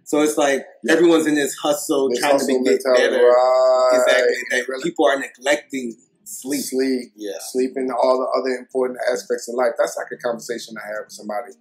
So 0.06 0.22
it's 0.22 0.38
like 0.38 0.64
Yeah. 0.84 0.92
everyone's 0.94 1.26
in 1.26 1.34
this 1.34 1.54
hustle, 1.54 2.08
This 2.08 2.20
trying 2.20 2.32
hustle 2.38 2.46
to 2.58 2.62
be 2.62 2.70
get 2.70 2.82
better. 2.84 3.26
right. 3.26 3.90
Exactly. 4.06 4.62
Really 4.68 4.82
people 4.84 5.04
are 5.06 5.18
neglecting 5.18 5.96
sleep. 6.24 6.62
sleep, 6.64 7.12
Yeah. 7.16 7.38
sleeping, 7.50 7.90
all 7.90 8.18
the 8.18 8.40
other 8.40 8.56
important 8.56 9.00
aspects 9.10 9.48
of 9.48 9.56
life. 9.56 9.72
That's 9.76 9.96
like 9.96 10.06
a 10.12 10.16
conversation 10.16 10.76
I 10.78 10.86
had 10.86 11.00
with 11.04 11.12
somebody. 11.12 11.52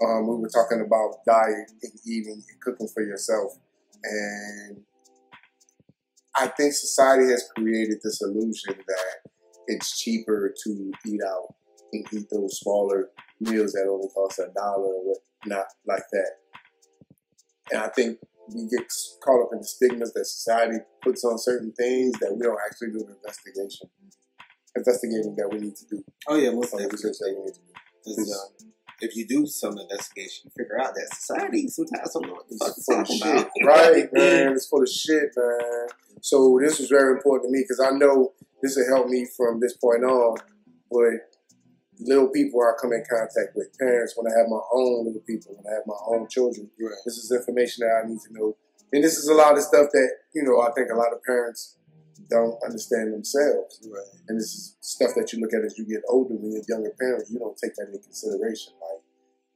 Um, 0.00 0.28
we 0.28 0.36
were 0.36 0.48
talking 0.48 0.80
about 0.80 1.24
diet 1.26 1.72
and 1.82 1.92
eating 2.06 2.40
and 2.48 2.60
cooking 2.60 2.86
for 2.86 3.02
yourself. 3.02 3.58
And 4.04 4.84
I 6.36 6.46
think 6.46 6.72
society 6.74 7.30
has 7.32 7.48
created 7.56 7.98
this 8.04 8.22
illusion 8.22 8.76
that 8.86 9.30
it's 9.66 9.98
cheaper 9.98 10.54
to 10.64 10.92
eat 11.04 11.20
out 11.26 11.54
and 11.92 12.06
eat 12.12 12.28
those 12.30 12.60
smaller 12.60 13.10
meals 13.40 13.72
that 13.72 13.88
only 13.90 14.08
cost 14.14 14.38
a 14.38 14.46
dollar 14.54 14.86
or 14.86 15.04
what 15.04 15.18
not 15.46 15.66
like 15.84 16.04
that. 16.12 16.30
And 17.72 17.82
I 17.82 17.88
think 17.88 18.18
we 18.54 18.66
get 18.68 18.86
caught 19.22 19.42
up 19.44 19.50
in 19.52 19.58
the 19.58 19.64
stigmas 19.64 20.12
that 20.14 20.24
society 20.26 20.78
puts 21.02 21.24
on 21.24 21.38
certain 21.38 21.72
things 21.72 22.12
that 22.20 22.34
we 22.34 22.42
don't 22.42 22.58
actually 22.66 22.88
do 22.92 23.04
the 23.06 23.14
investigation 23.16 23.88
investigating 24.76 25.34
that 25.36 25.48
we 25.50 25.58
need 25.58 25.76
to 25.76 25.84
do. 25.86 26.04
Oh 26.28 26.36
yeah, 26.36 26.50
most 26.50 26.70
Some 26.70 26.78
definitely. 26.78 26.96
research 26.96 27.16
that 27.20 27.34
we 27.36 27.44
need 27.44 27.54
to 27.54 27.60
do. 27.60 27.72
Because, 28.04 28.32
um, 28.62 28.68
if 29.00 29.16
you 29.16 29.26
do 29.26 29.46
some 29.46 29.78
investigation, 29.78 30.44
you 30.46 30.50
figure 30.56 30.80
out 30.80 30.94
that 30.94 31.08
society 31.14 31.68
sometimes 31.68 32.12
don't 32.12 32.26
know 32.26 32.34
what 32.34 32.48
the 32.48 32.56
fuck 32.58 32.74
It's 32.76 32.88
of 32.88 32.96
talking 32.96 33.16
shit, 33.18 33.36
about. 33.36 33.50
right, 33.64 34.12
man? 34.12 34.52
It's 34.52 34.66
full 34.66 34.82
of 34.82 34.88
shit, 34.88 35.30
man. 35.36 35.86
So 36.20 36.58
this 36.62 36.78
was 36.80 36.88
very 36.88 37.12
important 37.16 37.48
to 37.50 37.52
me 37.56 37.64
because 37.64 37.80
I 37.80 37.96
know 37.96 38.32
this 38.62 38.76
will 38.76 38.86
help 38.88 39.08
me 39.08 39.26
from 39.36 39.60
this 39.60 39.76
point 39.76 40.04
on. 40.04 40.36
But 40.90 41.27
little 42.00 42.28
people 42.28 42.60
I 42.62 42.72
come 42.80 42.92
in 42.92 43.02
contact 43.08 43.56
with, 43.56 43.68
parents, 43.78 44.14
when 44.16 44.30
I 44.30 44.36
have 44.38 44.48
my 44.48 44.60
own 44.72 45.06
little 45.06 45.22
people, 45.26 45.54
when 45.56 45.66
I 45.70 45.76
have 45.76 45.86
my 45.86 45.98
own 46.06 46.28
children, 46.28 46.70
Right. 46.80 46.94
this 47.04 47.16
is 47.18 47.32
information 47.32 47.86
that 47.86 48.02
I 48.04 48.08
need 48.08 48.20
to 48.26 48.32
know. 48.32 48.56
And 48.92 49.02
this 49.04 49.16
is 49.18 49.28
a 49.28 49.34
lot 49.34 49.56
of 49.56 49.62
stuff 49.62 49.88
that 49.92 50.10
you 50.34 50.42
know 50.42 50.60
I 50.60 50.70
think 50.72 50.88
a 50.90 50.96
lot 50.96 51.12
of 51.12 51.22
parents 51.24 51.76
don't 52.30 52.56
understand 52.64 53.12
themselves. 53.12 53.80
Right. 53.90 54.04
And 54.28 54.38
this 54.38 54.54
is 54.54 54.76
stuff 54.80 55.12
that 55.16 55.32
you 55.32 55.40
look 55.40 55.52
at 55.52 55.64
as 55.64 55.76
you 55.78 55.84
get 55.86 56.02
older. 56.08 56.34
When 56.34 56.52
you're 56.52 56.62
a 56.62 56.64
younger 56.68 56.92
parent, 56.98 57.24
you 57.30 57.38
don't 57.38 57.56
take 57.56 57.74
that 57.76 57.86
into 57.92 57.98
consideration. 57.98 58.72
Like 58.80 59.00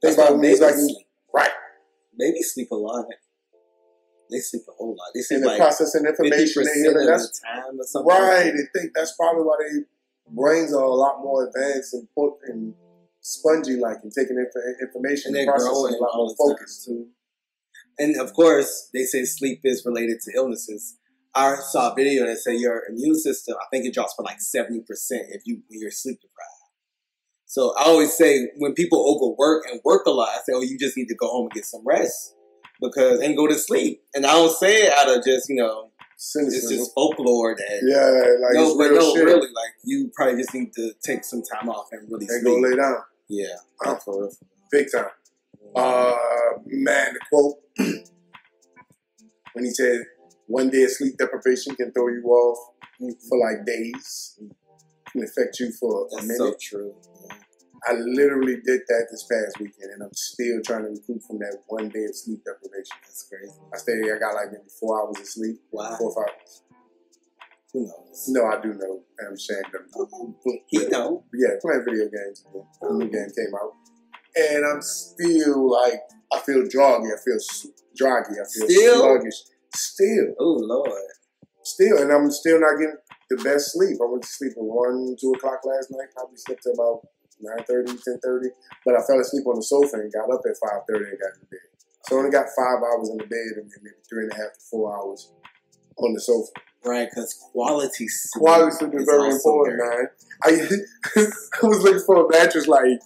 think 0.01 0.17
about 0.17 0.39
babies 0.41 0.61
like 0.61 0.75
sleep. 0.75 1.07
right 1.33 1.51
Babies 2.17 2.53
sleep 2.53 2.69
a 2.71 2.75
lot. 2.75 3.05
They 4.29 4.39
sleep 4.39 4.63
a 4.69 4.71
whole 4.73 4.95
lot. 4.97 5.09
They 5.13 5.21
sleep 5.21 5.41
the 5.41 5.47
like 5.47 5.57
processing 5.59 6.05
information 6.05 6.63
and 6.63 6.75
hearing. 6.75 6.97
of 6.97 7.05
That's 7.07 7.39
the 7.39 7.47
time 7.47 7.79
or 7.79 7.83
something. 7.83 8.09
right. 8.09 8.53
They 8.53 8.79
think 8.79 8.93
that's 8.95 9.13
probably 9.15 9.43
why 9.43 9.55
their 9.59 9.85
brains 10.33 10.73
are 10.73 10.83
a 10.83 10.93
lot 10.93 11.21
more 11.21 11.47
advanced 11.47 11.93
and 11.93 12.07
and 12.47 12.73
spongy, 13.21 13.77
like 13.77 13.97
and 14.03 14.11
taking 14.11 14.37
inf- 14.37 14.79
information 14.81 15.35
And 15.35 15.47
processing 15.47 15.95
a 15.99 16.03
lot 16.03 16.11
more 16.15 16.35
focused. 16.37 16.85
too. 16.85 17.07
And 17.97 18.19
of 18.19 18.33
course, 18.33 18.89
they 18.93 19.03
say 19.03 19.23
sleep 19.23 19.61
is 19.63 19.85
related 19.85 20.19
to 20.21 20.31
illnesses. 20.35 20.97
I 21.35 21.55
saw 21.55 21.91
a 21.91 21.95
video 21.95 22.25
that 22.27 22.37
said 22.37 22.59
your 22.59 22.83
immune 22.89 23.15
system, 23.15 23.55
I 23.59 23.65
think 23.71 23.85
it 23.85 23.93
drops 23.93 24.13
for 24.15 24.23
like 24.23 24.39
seventy 24.41 24.81
percent 24.81 25.23
if 25.29 25.43
you 25.45 25.61
when 25.67 25.79
you're 25.79 25.91
sleep 25.91 26.19
deprived. 26.21 26.49
So 27.45 27.73
I 27.77 27.83
always 27.83 28.15
say 28.15 28.49
when 28.57 28.73
people 28.73 28.99
overwork 29.15 29.65
and 29.69 29.79
work 29.85 30.05
a 30.07 30.11
lot, 30.11 30.29
I 30.29 30.37
say, 30.37 30.53
"Oh, 30.55 30.61
you 30.61 30.77
just 30.77 30.97
need 30.97 31.07
to 31.07 31.15
go 31.15 31.27
home 31.27 31.45
and 31.45 31.51
get 31.51 31.65
some 31.65 31.81
rest 31.85 32.35
because 32.81 33.19
and 33.19 33.37
go 33.37 33.47
to 33.47 33.55
sleep." 33.55 34.01
And 34.13 34.25
I 34.25 34.33
don't 34.33 34.51
say 34.55 34.83
it 34.87 34.93
out 34.93 35.15
of 35.15 35.23
just 35.23 35.49
you 35.49 35.55
know 35.55 35.91
it's 36.17 36.69
just 36.69 36.93
folklore 36.93 37.55
that 37.55 37.81
yeah, 37.85 38.45
like 38.47 38.53
no, 38.55 38.77
but 38.77 38.91
no, 38.91 39.13
shit. 39.13 39.25
really, 39.25 39.47
like 39.47 39.73
you 39.83 40.11
probably 40.15 40.37
just 40.41 40.53
need 40.53 40.71
to 40.73 40.91
take 41.03 41.23
some 41.23 41.41
time 41.43 41.69
off 41.69 41.87
and 41.91 42.09
really 42.11 42.25
And 42.29 42.43
go 42.45 42.57
lay 42.59 42.75
down, 42.75 42.97
Yeah, 43.27 43.47
Uh, 43.85 43.95
for 43.95 44.21
real. 44.21 44.31
big 44.71 44.87
time. 44.91 45.05
Uh, 45.75 46.13
man, 46.65 47.13
the 47.13 47.19
quote 47.29 47.55
when 49.53 49.65
he 49.65 49.71
said, 49.71 50.03
"One 50.47 50.69
day 50.69 50.83
of 50.83 50.91
sleep 50.91 51.17
deprivation 51.17 51.75
can 51.75 51.91
throw 51.91 52.07
you 52.09 52.23
off 52.25 52.73
for 53.29 53.37
like 53.39 53.65
days, 53.65 54.39
can 55.11 55.23
affect 55.23 55.59
you 55.59 55.71
for 55.71 56.05
a 56.07 56.15
That's 56.15 56.27
minute." 56.27 56.37
so 56.37 56.55
true. 56.59 56.95
I 57.87 57.93
literally 57.93 58.55
did 58.63 58.81
that 58.87 59.07
this 59.11 59.27
past 59.29 59.59
weekend, 59.59 59.91
and 59.93 60.03
I'm 60.03 60.13
still 60.13 60.61
trying 60.65 60.83
to 60.83 60.89
recoup 60.91 61.21
from 61.27 61.39
that 61.39 61.57
one 61.67 61.89
day 61.89 62.05
of 62.05 62.15
sleep 62.15 62.39
deprivation. 62.45 62.95
That's 63.03 63.27
crazy. 63.27 63.53
I 63.73 63.77
stayed, 63.77 64.03
I 64.09 64.19
got 64.19 64.35
like 64.35 64.51
maybe 64.51 64.69
four 64.79 65.01
hours 65.01 65.19
of 65.19 65.25
sleep, 65.27 65.57
Wow. 65.71 65.95
four 65.99 66.11
or 66.11 66.25
five. 66.25 66.35
Who 67.73 67.81
knows? 67.87 68.25
No, 68.29 68.45
I 68.45 68.61
do 68.61 68.73
know. 68.75 69.01
I'm 69.25 69.33
ashamed 69.33 69.65
of. 69.73 70.09
He 70.67 70.87
know. 70.87 71.23
Yeah, 71.33 71.55
playing 71.61 71.83
video 71.89 72.05
games. 72.05 72.45
The 72.81 72.93
new 72.93 73.09
game 73.09 73.29
came 73.35 73.53
out, 73.55 73.73
and 74.37 74.63
I'm 74.65 74.81
still 74.81 75.71
like, 75.71 75.99
I 76.31 76.39
feel 76.39 76.63
droggy. 76.63 77.09
I 77.11 77.19
feel 77.25 77.37
droggy. 77.99 78.33
I 78.39 78.45
feel 78.47 78.67
Still? 78.69 78.99
sluggish. 79.01 79.39
Still, 79.75 80.35
Oh 80.39 80.57
Lord. 80.61 80.91
still, 81.63 81.97
and 81.97 82.11
I'm 82.11 82.29
still 82.29 82.59
not 82.59 82.77
getting 82.79 82.95
the 83.31 83.37
best 83.43 83.73
sleep. 83.73 83.97
I 83.99 84.05
went 84.05 84.21
to 84.21 84.29
sleep 84.29 84.51
at 84.55 84.63
one, 84.63 85.15
two 85.19 85.33
o'clock 85.35 85.61
last 85.65 85.89
night. 85.89 86.09
Probably 86.15 86.37
slept 86.37 86.61
about 86.71 87.01
9.30, 87.43 87.99
10.30. 88.23 88.47
But 88.85 88.95
I 88.95 89.01
fell 89.05 89.19
asleep 89.19 89.45
on 89.47 89.55
the 89.55 89.63
sofa 89.63 89.97
and 89.97 90.11
got 90.11 90.31
up 90.31 90.41
at 90.47 90.55
five 90.57 90.81
thirty 90.87 91.05
and 91.11 91.19
got 91.19 91.35
in 91.39 91.47
bed. 91.51 91.67
So 92.07 92.15
I 92.15 92.19
only 92.19 92.31
got 92.31 92.47
five 92.55 92.79
hours 92.83 93.09
in 93.09 93.17
the 93.17 93.27
bed 93.27 93.59
and 93.61 93.69
then 93.69 93.79
maybe 93.83 94.01
three 94.09 94.23
and 94.23 94.31
a 94.31 94.35
half 94.35 94.53
to 94.53 94.59
four 94.69 94.95
hours 94.95 95.31
on 95.97 96.13
the 96.13 96.19
sofa. 96.19 96.51
Right, 96.85 97.07
because 97.09 97.33
quality 97.51 98.07
sleep. 98.09 98.41
Quality 98.41 98.75
sleep 98.75 98.93
is 98.95 99.05
very 99.05 99.31
important, 99.31 99.79
very- 99.79 100.03
man. 100.03 100.07
I 100.43 101.21
I 101.63 101.67
was 101.67 101.81
looking 101.83 102.03
for 102.05 102.25
a 102.25 102.29
mattress 102.29 102.67
like 102.67 102.99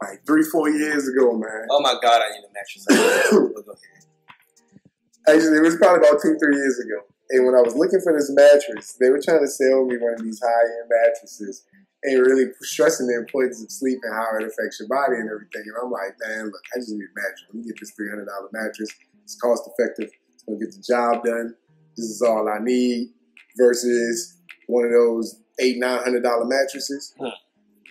like 0.00 0.24
three, 0.26 0.42
four 0.42 0.68
years 0.68 1.08
ago, 1.08 1.32
man. 1.32 1.66
Oh 1.70 1.80
my 1.80 1.94
God, 2.02 2.22
I 2.22 2.30
need 2.30 2.44
a 2.44 2.52
mattress. 2.52 2.84
But 2.88 2.94
go 3.66 3.72
ahead. 3.72 4.02
Actually, 5.28 5.58
it 5.58 5.62
was 5.62 5.76
probably 5.76 6.08
about 6.08 6.20
two, 6.20 6.36
three 6.42 6.56
years 6.56 6.78
ago. 6.80 7.06
And 7.30 7.46
when 7.46 7.54
I 7.54 7.62
was 7.62 7.74
looking 7.74 8.00
for 8.02 8.12
this 8.12 8.28
mattress, 8.34 8.96
they 9.00 9.08
were 9.08 9.20
trying 9.22 9.40
to 9.40 9.48
sell 9.48 9.84
me 9.86 9.96
one 9.96 10.14
of 10.14 10.22
these 10.22 10.40
high 10.42 10.66
end 10.82 10.90
mattresses 10.90 11.64
and 12.04 12.18
really 12.20 12.46
stressing 12.60 13.06
the 13.06 13.16
importance 13.16 13.62
of 13.62 13.70
sleep 13.70 13.98
and 14.02 14.14
how 14.14 14.26
it 14.38 14.44
affects 14.44 14.80
your 14.80 14.88
body 14.88 15.16
and 15.16 15.30
everything. 15.30 15.62
And 15.66 15.76
I'm 15.82 15.90
like, 15.90 16.14
man, 16.26 16.46
look, 16.46 16.62
I 16.74 16.78
just 16.78 16.90
need 16.90 17.04
a 17.04 17.14
mattress. 17.14 17.46
Let 17.48 17.54
me 17.54 17.64
get 17.64 17.78
this 17.78 17.92
$300 17.94 18.26
mattress. 18.52 18.90
It's 19.24 19.36
cost 19.36 19.68
effective. 19.70 20.10
It's 20.34 20.42
going 20.42 20.58
to 20.58 20.64
get 20.66 20.74
the 20.74 20.82
job 20.82 21.24
done. 21.24 21.54
This 21.96 22.06
is 22.06 22.22
all 22.22 22.48
I 22.48 22.58
need 22.58 23.10
versus 23.56 24.36
one 24.66 24.84
of 24.86 24.92
those 24.92 25.36
eight, 25.60 25.78
nine 25.78 26.02
hundred 26.02 26.22
dollar 26.22 26.46
mattresses. 26.46 27.14
Hmm. 27.18 27.28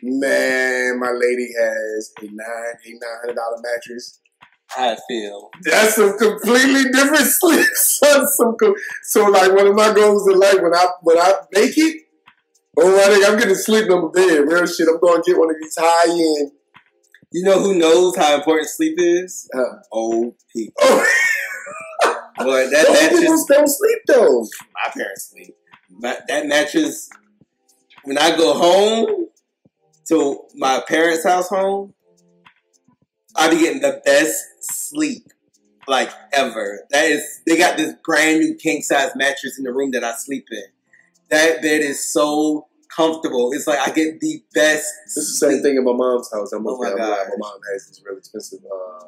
Man, 0.04 1.00
my 1.00 1.12
lady 1.12 1.48
has 1.60 2.12
a 2.22 2.26
nine, 2.26 2.74
eight, 2.88 2.98
nine 3.00 3.18
hundred 3.22 3.36
dollar 3.36 3.62
mattress. 3.62 4.20
I 4.76 4.98
feel. 5.08 5.50
That's 5.64 5.96
some 5.96 6.18
completely 6.18 6.92
different 6.92 7.26
sleep. 7.26 7.66
son. 7.74 8.28
Some 8.30 8.56
so 9.04 9.26
like 9.26 9.54
one 9.54 9.68
of 9.68 9.76
my 9.76 9.94
goals 9.94 10.28
in 10.28 10.40
life 10.40 10.62
when 10.62 10.74
I 10.74 10.88
when 11.02 11.18
I 11.20 11.34
make 11.52 11.78
it, 11.78 12.04
oh 12.78 13.00
I 13.00 13.14
think 13.14 13.28
I'm 13.28 13.38
getting 13.38 13.56
sleep 13.56 13.88
number 13.88 14.10
bed. 14.10 14.40
Real 14.40 14.66
shit. 14.66 14.88
I'm 14.88 15.00
going 15.00 15.22
to 15.22 15.32
get 15.32 15.40
one 15.40 15.50
of 15.50 15.56
these 15.62 15.78
high 15.78 16.10
end. 16.12 16.52
You 17.32 17.46
know 17.46 17.60
who 17.60 17.76
knows 17.76 18.16
how 18.18 18.36
important 18.36 18.70
sleep 18.70 18.96
is? 18.98 19.50
Uh, 19.56 19.78
Old 19.92 20.36
people. 20.54 20.74
oh, 20.82 21.06
Boy, 22.38 22.70
that 22.70 22.88
those 22.88 23.20
people 23.20 23.46
don't 23.48 23.68
sleep 23.68 24.00
though. 24.08 24.46
My 24.74 24.92
parents 24.94 25.30
sleep. 25.32 25.56
But 25.90 26.28
that 26.28 26.48
mattress. 26.48 27.10
When 28.04 28.18
I 28.18 28.36
go 28.36 28.54
home 28.56 29.28
to 30.08 30.40
my 30.56 30.82
parents' 30.88 31.24
house 31.24 31.50
home, 31.50 31.94
I 33.36 33.50
be 33.50 33.60
getting 33.60 33.82
the 33.82 34.02
best 34.04 34.44
sleep 34.60 35.28
like 35.88 36.10
ever. 36.34 36.82
That 36.90 37.06
is, 37.06 37.42
they 37.46 37.58
got 37.58 37.78
this 37.78 37.94
brand 38.04 38.40
new 38.40 38.56
king 38.56 38.82
size 38.82 39.12
mattress 39.16 39.58
in 39.58 39.64
the 39.64 39.72
room 39.72 39.92
that 39.92 40.04
I 40.04 40.16
sleep 40.16 40.48
in. 40.52 40.64
That 41.32 41.62
bed 41.62 41.82
is 41.82 42.12
so 42.12 42.68
comfortable. 42.96 43.52
It's 43.54 43.66
like 43.66 43.80
I 43.80 43.92
get 43.92 44.20
the 44.20 44.44
best. 44.54 44.86
This 45.06 45.18
is 45.18 45.40
the 45.40 45.48
same 45.48 45.52
sleep. 45.54 45.64
thing 45.64 45.78
in 45.78 45.86
my 45.86 45.94
mom's 45.94 46.30
house. 46.32 46.52
I'm 46.52 46.68
Oh 46.68 46.78
my 46.78 46.90
gosh. 46.90 47.28
My 47.30 47.36
mom 47.38 47.60
has 47.72 47.88
this 47.88 48.02
really 48.06 48.20
expensive 48.20 48.60
uh, 48.66 49.06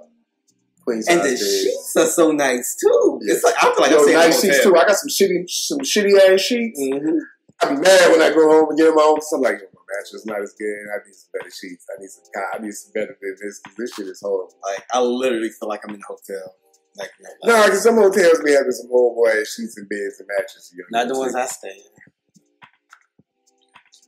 queen 0.84 1.02
size 1.02 1.16
And 1.16 1.24
the 1.24 1.38
sheets 1.38 1.94
are 1.98 2.08
so 2.08 2.32
nice 2.32 2.78
too. 2.80 3.20
Yeah. 3.22 3.34
It's 3.34 3.44
like 3.44 3.56
I 3.58 3.74
feel 3.74 3.82
like 3.82 3.92
Yo, 3.92 3.98
I'm 3.98 4.04
staying 4.04 4.18
nice 4.18 4.42
sheets 4.42 4.64
too. 4.64 4.76
I 4.76 4.86
got 4.86 4.96
some 4.96 5.10
shitty, 5.10 5.50
some 5.50 5.80
shitty 5.80 6.16
ass 6.18 6.42
sheets. 6.42 6.80
Mhm. 6.80 7.20
I 7.62 7.70
be 7.70 7.82
mad 7.82 8.12
when 8.12 8.22
I 8.22 8.30
go 8.34 8.50
home 8.50 8.70
and 8.70 8.78
get 8.78 8.88
in 8.88 8.96
my 8.96 9.04
own. 9.04 9.22
So 9.22 9.38
I'm 9.38 9.44
like, 9.44 9.60
my 9.60 9.84
mattress 9.92 10.26
not 10.26 10.42
as 10.42 10.54
good. 10.58 10.88
I 10.96 11.06
need 11.06 11.16
some 11.16 11.30
better 11.34 11.52
sheets. 11.52 11.86
I 11.92 12.00
need 12.02 12.10
some. 12.10 12.24
I 12.54 12.58
need 12.60 12.74
some 12.74 12.92
better 12.94 13.18
than 13.20 13.36
this 13.42 13.60
because 13.60 13.78
this 13.78 13.94
shit 13.96 14.08
is 14.08 14.22
horrible. 14.24 14.56
Like 14.64 14.86
I 14.92 15.02
literally 15.02 15.50
feel 15.50 15.68
like 15.68 15.82
I'm 15.88 15.94
in 15.94 16.02
a 16.02 16.08
hotel. 16.08 16.56
Like 16.96 17.10
no, 17.44 17.66
because 17.66 17.84
some 17.84 17.96
hotels 17.96 18.40
be 18.46 18.52
having 18.52 18.72
some 18.72 18.88
old 18.92 19.16
boy 19.16 19.44
sheets 19.44 19.78
and 19.78 19.90
beds 19.90 20.20
and 20.20 20.28
mattresses. 20.28 20.74
You 20.78 20.86
know, 20.90 21.00
not 21.00 21.08
the 21.08 21.18
ones 21.18 21.36
I 21.36 21.46
stay 21.48 21.70
in. 21.70 22.13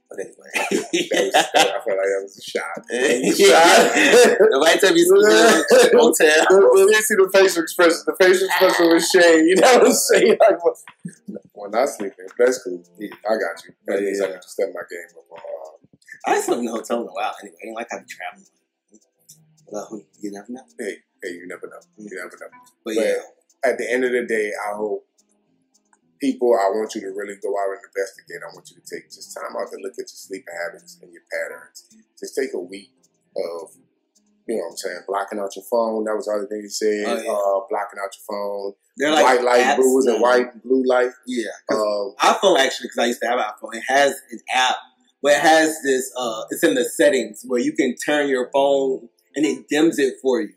But 0.10 0.20
anyway, 0.20 0.52
was, 0.54 1.34
I 1.36 1.82
felt 1.82 1.98
like 1.98 2.10
that 2.14 2.22
was 2.22 2.38
a 2.38 2.46
shot. 2.46 2.78
yeah. 2.92 4.36
Nobody 4.52 4.80
tell 4.80 4.94
me 4.94 5.00
you 5.00 5.06
sleep 5.10 5.92
in 5.92 5.98
a 5.98 6.02
hotel. 6.02 6.46
When 6.74 6.88
you 6.90 7.02
see 7.02 7.16
the 7.16 7.30
facial 7.34 7.64
expression, 7.64 7.98
the 8.06 8.16
facial 8.20 8.46
expression 8.46 8.86
was 8.94 9.10
shade. 9.10 9.46
You 9.50 9.56
know 9.56 9.74
what 9.80 9.88
I'm 9.88 9.94
saying? 9.94 10.38
Like, 10.46 10.64
when- 10.64 11.76
I 11.76 11.86
sleep 11.86 12.14
in, 12.20 12.28
that's 12.38 12.62
cool. 12.64 12.84
I 13.02 13.34
got 13.42 13.58
you. 13.66 13.74
That 13.88 14.02
means 14.02 14.22
I 14.22 14.26
Yeah. 14.28 14.34
need 14.34 14.42
to 14.44 14.48
step 14.50 14.70
my 14.74 14.82
game 14.90 15.10
up. 15.18 15.26
Uh, 15.34 16.32
I 16.32 16.40
slept 16.42 16.62
in 16.62 16.68
a 16.68 16.72
hotel 16.72 17.02
in 17.02 17.08
a 17.08 17.12
while 17.12 17.34
anyway. 17.42 17.58
I 17.64 17.68
ain't 17.68 17.76
like 17.76 17.88
how 17.90 17.98
to 17.98 18.06
travel. 18.06 18.44
Well, 19.68 20.02
you 20.20 20.32
never 20.32 20.46
know. 20.52 20.62
hey, 20.78 20.98
hey, 21.24 21.32
you 21.32 21.48
never 21.48 21.66
know. 21.68 21.80
You 21.98 22.10
never 22.16 22.38
know. 22.40 22.48
But 22.86 22.96
But- 22.96 22.96
yeah, 22.96 23.16
At 23.72 23.78
the 23.80 23.92
end 23.92 24.04
of 24.06 24.12
the 24.12 24.26
day, 24.26 24.52
I 24.54 24.76
hope 24.76 25.08
people, 26.20 26.54
I 26.54 26.70
want 26.72 26.96
you 26.96 27.02
to 27.02 27.12
really 27.12 27.36
go 27.42 27.52
out 27.58 27.76
and 27.76 27.84
investigate. 27.84 28.42
I 28.44 28.54
want 28.54 28.70
you 28.72 28.78
to 28.80 28.86
take 28.86 29.12
just 29.12 29.36
time 29.36 29.56
out 29.56 29.70
to 29.72 29.78
look 29.82 29.94
at 29.94 30.08
your 30.08 30.20
sleeping 30.20 30.54
habits 30.66 30.98
and 31.02 31.12
your 31.12 31.24
patterns. 31.32 31.88
Just 32.20 32.36
take 32.36 32.54
a 32.54 32.60
week 32.60 32.92
of, 33.36 33.76
you 34.48 34.56
know 34.56 34.64
what 34.64 34.72
I'm 34.72 34.78
saying, 34.78 35.02
blocking 35.08 35.40
out 35.40 35.56
your 35.56 35.66
phone. 35.70 36.06
That 36.06 36.16
was 36.16 36.26
the 36.26 36.34
other 36.34 36.48
thing 36.48 36.62
you 36.64 36.70
said. 36.70 37.06
Oh, 37.08 37.22
yeah. 37.22 37.32
uh, 37.32 37.60
blocking 37.68 38.00
out 38.00 38.14
your 38.14 38.26
phone. 38.28 38.74
they're 38.98 39.12
like 39.12 39.26
white 39.26 39.44
light, 39.44 39.76
blues, 39.78 40.06
and 40.06 40.22
white 40.22 40.54
and 40.54 40.64
blue 40.64 40.84
light. 40.86 41.12
Yeah. 41.28 41.56
Um, 41.72 42.14
iPhone 42.22 42.60
actually, 42.60 42.88
because 42.88 43.00
I 43.00 43.06
used 43.08 43.22
to 43.22 43.28
have 43.28 43.40
an 43.40 43.46
iPhone, 43.46 43.76
it 43.76 43.84
has 43.88 44.16
an 44.32 44.40
app 44.54 44.78
where 45.22 45.38
it 45.38 45.42
has 45.42 45.76
this. 45.84 46.12
Uh, 46.18 46.44
it's 46.52 46.64
in 46.64 46.76
the 46.76 46.86
settings 46.86 47.44
where 47.46 47.60
you 47.60 47.74
can 47.74 47.96
turn 47.96 48.30
your 48.30 48.50
phone 48.54 49.10
and 49.36 49.46
it 49.46 49.68
dims 49.68 50.00
it 50.00 50.16
for 50.22 50.42
you. 50.42 50.54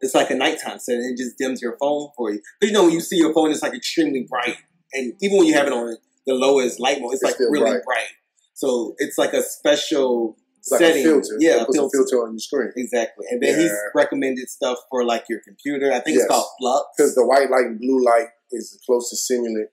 It's 0.00 0.14
like 0.14 0.30
a 0.30 0.34
nighttime 0.34 0.78
setting. 0.78 1.12
It 1.12 1.18
just 1.18 1.36
dims 1.36 1.60
your 1.60 1.76
phone 1.78 2.08
for 2.16 2.32
you. 2.32 2.40
But 2.58 2.68
you 2.68 2.72
know, 2.72 2.84
when 2.84 2.92
you 2.92 3.00
see 3.00 3.16
your 3.16 3.34
phone, 3.34 3.50
it's 3.50 3.62
like 3.62 3.74
extremely 3.74 4.26
bright, 4.28 4.56
and 4.92 5.14
even 5.20 5.38
when 5.38 5.46
you 5.46 5.54
have 5.54 5.66
it 5.66 5.72
on 5.72 5.96
the 6.26 6.34
lowest 6.34 6.80
light 6.80 7.00
mode, 7.00 7.14
it's, 7.14 7.22
It's 7.22 7.32
like 7.32 7.40
really 7.50 7.70
bright. 7.70 7.84
bright. 7.84 8.08
So 8.54 8.94
it's 8.98 9.16
like 9.18 9.32
a 9.32 9.42
special 9.42 10.36
it's 10.58 10.70
like 10.70 10.80
setting. 10.80 11.00
a 11.02 11.04
filter. 11.04 11.36
Yeah, 11.40 11.64
puts 11.64 11.76
filter. 11.78 11.96
a 11.96 11.98
filter 11.98 12.26
on 12.26 12.32
your 12.32 12.38
screen. 12.38 12.72
Exactly. 12.76 13.26
And 13.30 13.42
then 13.42 13.58
he's 13.58 13.72
recommended 13.94 14.48
stuff 14.50 14.78
for 14.90 15.04
like 15.04 15.24
your 15.28 15.40
computer. 15.40 15.90
I 15.92 16.00
think 16.00 16.16
Yes. 16.16 16.24
it's 16.24 16.32
called 16.32 16.46
Flux. 16.60 16.86
Because 16.96 17.14
the 17.14 17.24
white 17.26 17.50
light 17.50 17.64
and 17.66 17.78
blue 17.78 18.04
light 18.04 18.28
is 18.52 18.72
the 18.72 18.78
closest 18.84 19.30
simulant 19.30 19.68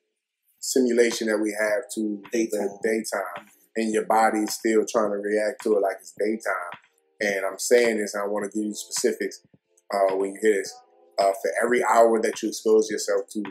simulation 0.59 1.27
that 1.27 1.37
we 1.37 1.55
have 1.59 1.83
to 1.95 2.21
Daytime. 2.31 2.67
the 2.67 2.79
daytime, 2.83 3.47
and 3.75 3.93
your 3.93 4.05
body 4.05 4.39
is 4.39 4.53
still 4.53 4.85
trying 4.89 5.11
to 5.11 5.17
react 5.17 5.61
to 5.63 5.75
it 5.75 5.81
like 5.81 5.97
it's 5.99 6.13
daytime. 6.17 6.79
And 7.19 7.45
I'm 7.45 7.59
saying 7.59 7.97
this, 7.97 8.13
and 8.13 8.23
I 8.23 8.27
want 8.27 8.49
to 8.51 8.57
give 8.57 8.65
you 8.67 8.73
specifics 8.73 9.41
uh, 9.93 10.15
when 10.15 10.33
you 10.33 10.39
hear 10.41 10.53
this. 10.53 10.73
Uh, 11.19 11.31
for 11.41 11.51
every 11.63 11.83
hour 11.83 12.21
that 12.21 12.41
you 12.43 12.49
expose 12.49 12.89
yourself 12.91 13.23
to 13.31 13.43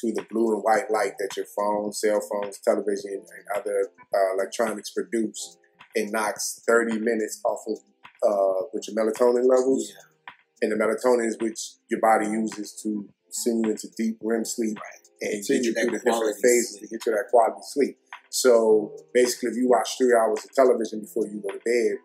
to 0.00 0.12
the 0.12 0.24
blue 0.30 0.54
and 0.54 0.62
white 0.62 0.90
light 0.90 1.12
that 1.18 1.36
your 1.36 1.46
phone, 1.56 1.92
cell 1.92 2.20
phones, 2.20 2.58
television, 2.60 3.14
and 3.14 3.44
other 3.60 3.90
uh, 4.14 4.34
electronics 4.34 4.90
produce, 4.90 5.58
it 5.94 6.10
knocks 6.12 6.62
30 6.66 6.98
minutes 7.00 7.40
off 7.44 7.60
of 7.66 7.78
uh, 8.26 8.66
with 8.72 8.86
your 8.88 8.96
melatonin 8.96 9.48
levels 9.48 9.92
Yeah. 9.94 10.32
and 10.62 10.72
the 10.72 10.76
melatonin 10.76 11.26
is 11.26 11.36
which 11.40 11.60
your 11.90 12.00
body 12.00 12.26
uses 12.26 12.80
to 12.82 13.08
send 13.30 13.64
you 13.64 13.72
into 13.72 13.88
deep 13.96 14.18
REM 14.22 14.44
sleep 14.44 14.76
and 15.20 15.44
To 15.44 15.54
get 15.54 15.64
you 15.64 15.72
through 15.74 15.90
the 15.90 15.98
different 15.98 16.36
phases 16.42 16.78
to 16.80 16.86
get 16.88 17.04
you 17.06 17.12
that 17.12 17.26
quality 17.30 17.60
sleep. 17.62 17.98
So 18.30 18.92
basically, 19.14 19.50
if 19.50 19.56
you 19.56 19.68
watch 19.68 19.96
three 19.98 20.14
hours 20.14 20.44
of 20.44 20.52
television 20.52 21.00
before 21.00 21.26
you 21.26 21.40
go 21.42 21.50
to 21.50 21.58
bed, 21.64 21.98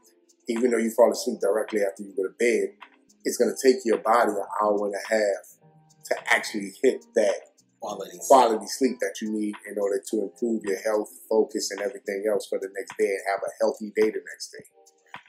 even 0.49 0.71
though 0.71 0.77
you 0.77 0.91
fall 0.91 1.11
asleep 1.11 1.39
directly 1.41 1.81
after 1.81 2.03
you 2.03 2.13
go 2.15 2.23
to 2.23 2.33
bed, 2.39 2.75
it's 3.23 3.37
going 3.37 3.53
to 3.53 3.57
take 3.61 3.81
your 3.85 3.99
body 3.99 4.31
an 4.31 4.45
hour 4.61 4.85
and 4.87 4.95
a 4.95 5.13
half 5.13 5.43
to 6.05 6.33
actually 6.33 6.73
hit 6.83 7.05
that 7.15 7.35
Quality. 7.83 8.17
quality 8.27 8.65
sleep 8.67 8.97
that 9.01 9.15
you 9.21 9.29
need 9.31 9.55
in 9.69 9.75
order 9.77 9.99
to 10.09 10.21
improve 10.23 10.63
your 10.63 10.79
health, 10.87 11.11
focus, 11.29 11.69
and 11.71 11.81
everything 11.81 12.23
else 12.31 12.47
for 12.47 12.57
the 12.59 12.69
next 12.79 12.95
day 12.97 13.11
and 13.11 13.19
have 13.27 13.41
a 13.43 13.51
healthy 13.59 13.91
day 13.95 14.07
the 14.09 14.23
next 14.31 14.51
day. 14.55 14.63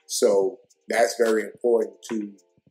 So 0.07 0.61
that's 0.89 1.17
very 1.19 1.43
important 1.43 1.97
to 2.11 2.17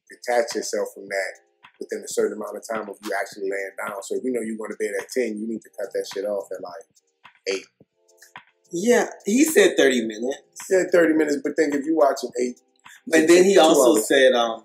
detach 0.07 0.55
yourself 0.55 0.87
from 0.95 1.03
that 1.09 1.33
within 1.81 1.99
a 1.99 2.07
certain 2.07 2.37
amount 2.37 2.55
of 2.55 2.63
time 2.63 2.87
of 2.89 2.95
you 3.03 3.11
actually 3.19 3.49
laying 3.51 3.75
down. 3.77 4.01
So 4.03 4.15
if 4.15 4.23
you 4.23 4.31
know 4.31 4.39
you're 4.39 4.55
going 4.55 4.71
to 4.71 4.77
bed 4.79 4.93
at 5.01 5.09
10, 5.11 5.37
you 5.37 5.47
need 5.47 5.61
to 5.61 5.69
cut 5.77 5.91
that 5.91 6.07
shit 6.13 6.23
off 6.23 6.47
at 6.55 6.61
like 6.63 6.87
8. 7.59 7.65
Yeah, 8.71 9.07
he 9.25 9.43
said 9.43 9.75
30 9.77 10.07
minutes. 10.07 10.41
yeah, 10.69 10.83
30 10.91 11.13
minutes, 11.13 11.37
but 11.43 11.55
think 11.55 11.75
if 11.75 11.85
you 11.85 11.95
watching 11.97 12.31
eight, 12.41 12.59
And 13.11 13.27
then 13.27 13.43
he 13.43 13.57
also 13.57 13.97
hours. 13.97 14.07
said, 14.07 14.31
um, 14.33 14.63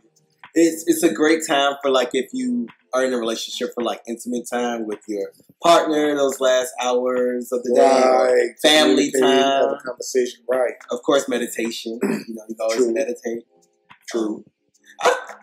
it's 0.55 0.85
it's 0.87 1.03
a 1.03 1.13
great 1.13 1.43
time 1.47 1.75
for 1.83 1.91
like 1.91 2.11
if 2.15 2.31
you 2.33 2.69
are 2.95 3.05
in 3.05 3.13
a 3.13 3.19
relationship 3.19 3.71
for 3.75 3.83
like 3.85 4.01
intimate 4.09 4.47
time 4.51 4.87
with 4.87 5.01
your 5.09 5.33
partner 5.63 6.15
those 6.17 6.41
last 6.41 6.73
hours 6.81 7.51
of 7.53 7.63
the 7.63 7.75
day. 7.75 7.83
right, 7.83 8.51
family 8.63 9.11
communicate, 9.11 9.45
have 9.45 9.65
time. 9.65 9.75
a 9.75 9.79
conversation, 9.87 10.41
right? 10.51 10.73
Of 10.91 11.03
course, 11.03 11.29
meditation. 11.29 11.99
You 12.03 12.35
know, 12.35 12.43
you 12.49 12.57
always 12.61 12.79
True. 12.79 12.93
meditate. 12.95 13.45
True. 14.09 14.45
I, 15.03 15.35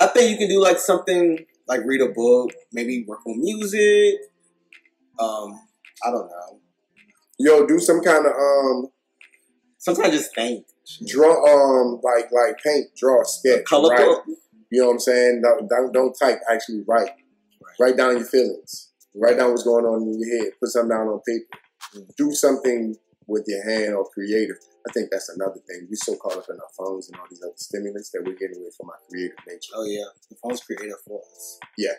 I 0.00 0.06
think 0.08 0.30
you 0.30 0.38
can 0.38 0.48
do 0.48 0.60
like 0.62 0.78
something 0.78 1.44
like 1.68 1.80
read 1.84 2.00
a 2.00 2.08
book, 2.08 2.50
maybe 2.72 3.04
work 3.06 3.26
on 3.26 3.40
music. 3.40 4.14
Um, 5.18 5.60
I 6.04 6.10
don't 6.10 6.26
know. 6.28 6.60
Yo, 7.38 7.66
do 7.66 7.78
some 7.78 8.00
kind 8.00 8.26
of 8.26 8.32
um 8.32 8.88
Sometimes 9.78 10.14
just 10.14 10.34
think. 10.34 10.66
draw 11.06 11.30
um 11.46 12.00
like 12.02 12.30
like 12.32 12.56
paint, 12.64 12.86
draw, 12.96 13.22
sketch, 13.22 13.64
Color 13.64 13.90
write. 13.90 14.18
You 14.70 14.80
know 14.80 14.86
what 14.88 14.92
I'm 14.94 15.00
saying? 15.00 15.42
Don't, 15.42 15.68
don't, 15.68 15.92
don't 15.92 16.14
type, 16.18 16.40
actually 16.50 16.82
write. 16.86 17.10
Write 17.78 17.96
down 17.96 18.16
your 18.16 18.26
feelings. 18.26 18.90
Write 19.14 19.38
down 19.38 19.50
what's 19.50 19.62
going 19.64 19.84
on 19.84 20.02
in 20.02 20.20
your 20.20 20.44
head. 20.44 20.52
Put 20.60 20.70
something 20.70 20.90
down 20.90 21.08
on 21.08 21.20
paper. 21.26 21.58
Mm. 21.94 22.16
Do 22.16 22.32
something 22.32 22.96
with 23.26 23.44
your 23.46 23.62
hand 23.68 23.94
or 23.94 24.08
creative. 24.10 24.56
I 24.88 24.92
think 24.92 25.10
that's 25.10 25.28
another 25.28 25.60
thing. 25.66 25.86
We're 25.88 25.96
so 25.96 26.14
caught 26.16 26.36
up 26.36 26.46
in 26.48 26.56
our 26.56 26.70
phones 26.78 27.08
and 27.08 27.18
all 27.18 27.26
these 27.28 27.42
other 27.42 27.52
stimulants 27.56 28.10
that 28.10 28.22
we're 28.24 28.36
getting 28.36 28.56
away 28.56 28.70
from 28.76 28.88
our 28.90 28.98
creative 29.10 29.36
nature. 29.46 29.72
Oh 29.74 29.84
yeah, 29.84 30.04
the 30.30 30.36
phone's 30.42 30.60
creative 30.60 31.00
for 31.04 31.20
us. 31.20 31.58
Yeah, 31.76 31.92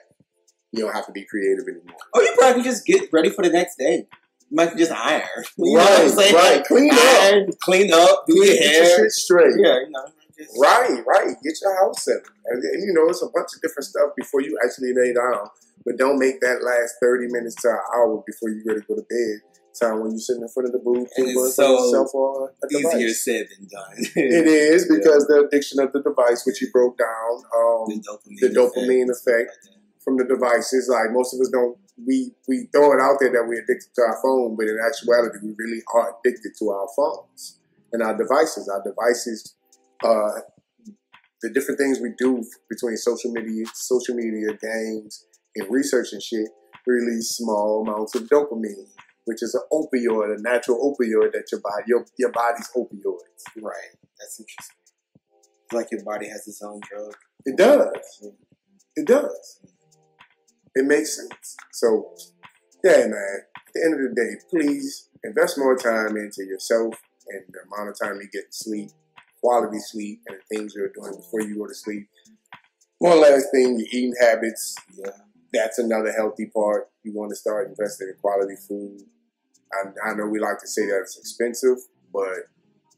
you 0.71 0.85
don't 0.85 0.93
have 0.93 1.05
to 1.07 1.11
be 1.11 1.25
creative 1.25 1.65
anymore. 1.67 1.99
Or 2.13 2.21
you 2.21 2.33
probably 2.37 2.63
just 2.63 2.85
get 2.85 3.09
ready 3.11 3.29
for 3.29 3.43
the 3.43 3.49
next 3.49 3.77
day. 3.77 4.07
You 4.49 4.55
might 4.55 4.77
just 4.77 4.91
iron. 4.91 5.23
You 5.57 5.73
know 5.77 5.83
what 5.83 5.91
I'm 5.91 6.05
right, 6.05 6.11
saying? 6.11 6.35
right. 6.35 6.65
Clean 6.65 6.91
up. 6.93 7.59
Clean 7.59 7.93
up, 7.93 8.25
do 8.27 8.35
your 8.45 8.55
hair. 8.55 9.09
straight. 9.09 9.55
Yeah, 9.57 9.79
you 9.81 9.89
know. 9.89 10.05
Just, 10.37 10.57
Right, 10.59 11.03
right. 11.05 11.35
Get 11.43 11.55
your 11.61 11.75
house 11.77 12.03
set. 12.03 12.21
And, 12.45 12.63
and, 12.63 12.83
you 12.83 12.93
know, 12.93 13.09
it's 13.09 13.21
a 13.21 13.27
bunch 13.33 13.49
of 13.55 13.61
different 13.61 13.85
stuff 13.85 14.11
before 14.15 14.41
you 14.41 14.57
actually 14.63 14.93
lay 14.93 15.13
down. 15.13 15.47
But 15.85 15.97
don't 15.97 16.19
make 16.19 16.41
that 16.41 16.63
last 16.63 16.95
30 17.01 17.27
minutes 17.31 17.55
to 17.61 17.69
an 17.69 17.79
hour 17.95 18.23
before 18.25 18.49
you 18.49 18.63
ready 18.65 18.81
to 18.81 18.87
go 18.87 18.95
to 18.95 19.05
bed. 19.09 19.41
Time 19.79 20.01
when 20.01 20.09
you're 20.11 20.19
sitting 20.19 20.41
in 20.41 20.49
front 20.49 20.65
of 20.65 20.73
the 20.73 20.79
booth, 20.79 21.07
And 21.17 21.29
it's 21.29 21.55
so 21.55 21.77
yourself 21.77 22.09
or 22.15 22.49
a 22.49 22.67
Easier 22.67 23.13
said 23.13 23.47
than 23.53 23.67
done. 23.69 23.93
It 24.15 24.47
is 24.47 24.89
because 24.89 25.27
the 25.27 25.45
addiction 25.45 25.79
of 25.79 25.93
the 25.93 26.01
device, 26.01 26.47
which 26.47 26.61
you 26.61 26.71
broke 26.71 26.97
down, 26.97 27.45
um, 27.53 27.85
the 27.85 28.01
dopamine, 28.01 28.39
the 28.41 28.49
dopamine 28.49 29.09
effect. 29.11 29.51
like 29.69 29.77
from 30.07 30.15
the 30.15 30.23
devices. 30.23 30.87
Like 30.87 31.11
most 31.11 31.33
of 31.35 31.41
us 31.41 31.49
don't, 31.49 31.77
we 31.99 32.31
we 32.47 32.69
throw 32.71 32.93
it 32.95 33.01
out 33.03 33.19
there 33.19 33.29
that 33.35 33.43
we're 33.43 33.59
addicted 33.59 33.91
to 33.95 34.01
our 34.07 34.17
phone, 34.23 34.55
but 34.55 34.67
in 34.71 34.79
actuality, 34.79 35.37
we 35.43 35.51
really 35.59 35.83
are 35.93 36.15
addicted 36.15 36.55
to 36.59 36.69
our 36.69 36.87
phones 36.95 37.59
and 37.91 38.01
our 38.01 38.15
devices. 38.15 38.69
Our 38.71 38.81
devices, 38.81 39.53
uh, 40.03 40.41
the 41.41 41.49
different 41.53 41.79
things 41.79 41.99
we 41.99 42.11
do 42.17 42.43
between 42.69 42.97
social 42.97 43.31
media, 43.31 43.65
social 43.73 44.15
media, 44.15 44.49
games, 44.61 45.25
and 45.55 45.67
research 45.69 46.07
and 46.11 46.21
shit 46.21 46.47
release 46.85 47.35
small 47.37 47.83
amounts 47.85 48.15
of 48.15 48.23
dopamine, 48.23 48.87
which 49.25 49.43
is 49.43 49.53
an 49.53 49.61
opioid, 49.71 50.37
a 50.37 50.41
natural 50.41 50.77
opioid 50.79 51.33
that 51.33 51.45
your 51.51 51.61
body, 51.61 51.83
your 51.87 52.05
your 52.17 52.31
body's 52.31 52.69
opioids. 52.75 53.61
Right. 53.61 53.93
That's 54.19 54.39
interesting. 54.39 54.77
It's 55.65 55.73
like 55.73 55.87
your 55.91 56.03
body 56.03 56.27
has 56.29 56.47
its 56.47 56.61
own 56.61 56.79
drug. 56.89 57.13
It 57.45 57.57
does. 57.57 58.31
It 58.95 59.05
does. 59.05 59.59
It 60.75 60.85
makes 60.85 61.15
sense. 61.15 61.57
So, 61.73 62.15
yeah, 62.83 63.05
man. 63.07 63.39
At 63.67 63.73
the 63.73 63.83
end 63.83 63.93
of 63.93 63.99
the 63.99 64.15
day, 64.15 64.35
please 64.49 65.09
invest 65.23 65.57
more 65.57 65.75
time 65.75 66.15
into 66.15 66.45
yourself 66.45 66.95
and 67.27 67.43
the 67.49 67.59
amount 67.67 67.89
of 67.89 67.99
time 67.99 68.19
you 68.21 68.29
get 68.31 68.51
to 68.51 68.57
sleep, 68.57 68.89
quality 69.41 69.79
sleep, 69.79 70.21
and 70.27 70.37
the 70.37 70.55
things 70.55 70.73
you're 70.75 70.89
doing 70.93 71.15
before 71.15 71.41
you 71.41 71.57
go 71.57 71.67
to 71.67 71.73
sleep. 71.75 72.07
One 72.99 73.21
last 73.21 73.47
thing, 73.53 73.77
your 73.79 73.87
eating 73.91 74.13
habits. 74.19 74.75
Yeah. 74.97 75.11
That's 75.53 75.77
another 75.79 76.11
healthy 76.11 76.47
part. 76.53 76.89
You 77.03 77.13
want 77.13 77.29
to 77.31 77.35
start 77.35 77.69
investing 77.69 78.09
in 78.09 78.15
quality 78.19 78.55
food. 78.67 79.01
I, 79.73 80.11
I 80.11 80.13
know 80.15 80.27
we 80.27 80.39
like 80.39 80.59
to 80.59 80.67
say 80.67 80.85
that 80.87 80.99
it's 81.03 81.17
expensive, 81.17 81.77
but 82.13 82.49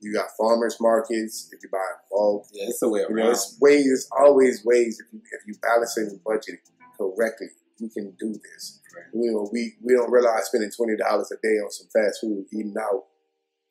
you 0.02 0.14
got 0.14 0.28
farmers 0.38 0.78
markets. 0.80 1.50
If 1.52 1.60
you 1.64 1.70
buy 1.72 1.86
bulk, 2.12 2.48
Yeah, 2.54 2.66
it's 2.70 2.80
the 2.80 2.90
way 2.90 3.02
you 3.02 3.10
know, 3.16 3.24
around. 3.24 3.32
it's 3.32 3.58
ways, 3.62 4.08
always 4.18 4.64
ways. 4.66 5.00
If 5.06 5.14
you 5.14 5.22
if 5.32 5.42
you 5.48 5.56
balance 5.62 5.96
your 5.98 6.10
budget 6.26 6.60
correctly, 6.98 7.48
you 7.80 7.90
can 7.90 8.16
do 8.20 8.34
this. 8.34 8.82
Right. 8.96 9.06
You 9.14 9.32
know, 9.32 9.50
we 9.52 9.76
we 9.84 9.94
don't 9.94 10.12
realize 10.12 10.46
spending 10.46 10.72
twenty 10.76 10.96
dollars 10.96 11.32
a 11.32 11.36
day 11.46 11.56
on 11.60 11.70
some 11.72 11.88
fast 11.94 12.20
food 12.22 12.46
eating 12.54 12.76
out 12.80 13.04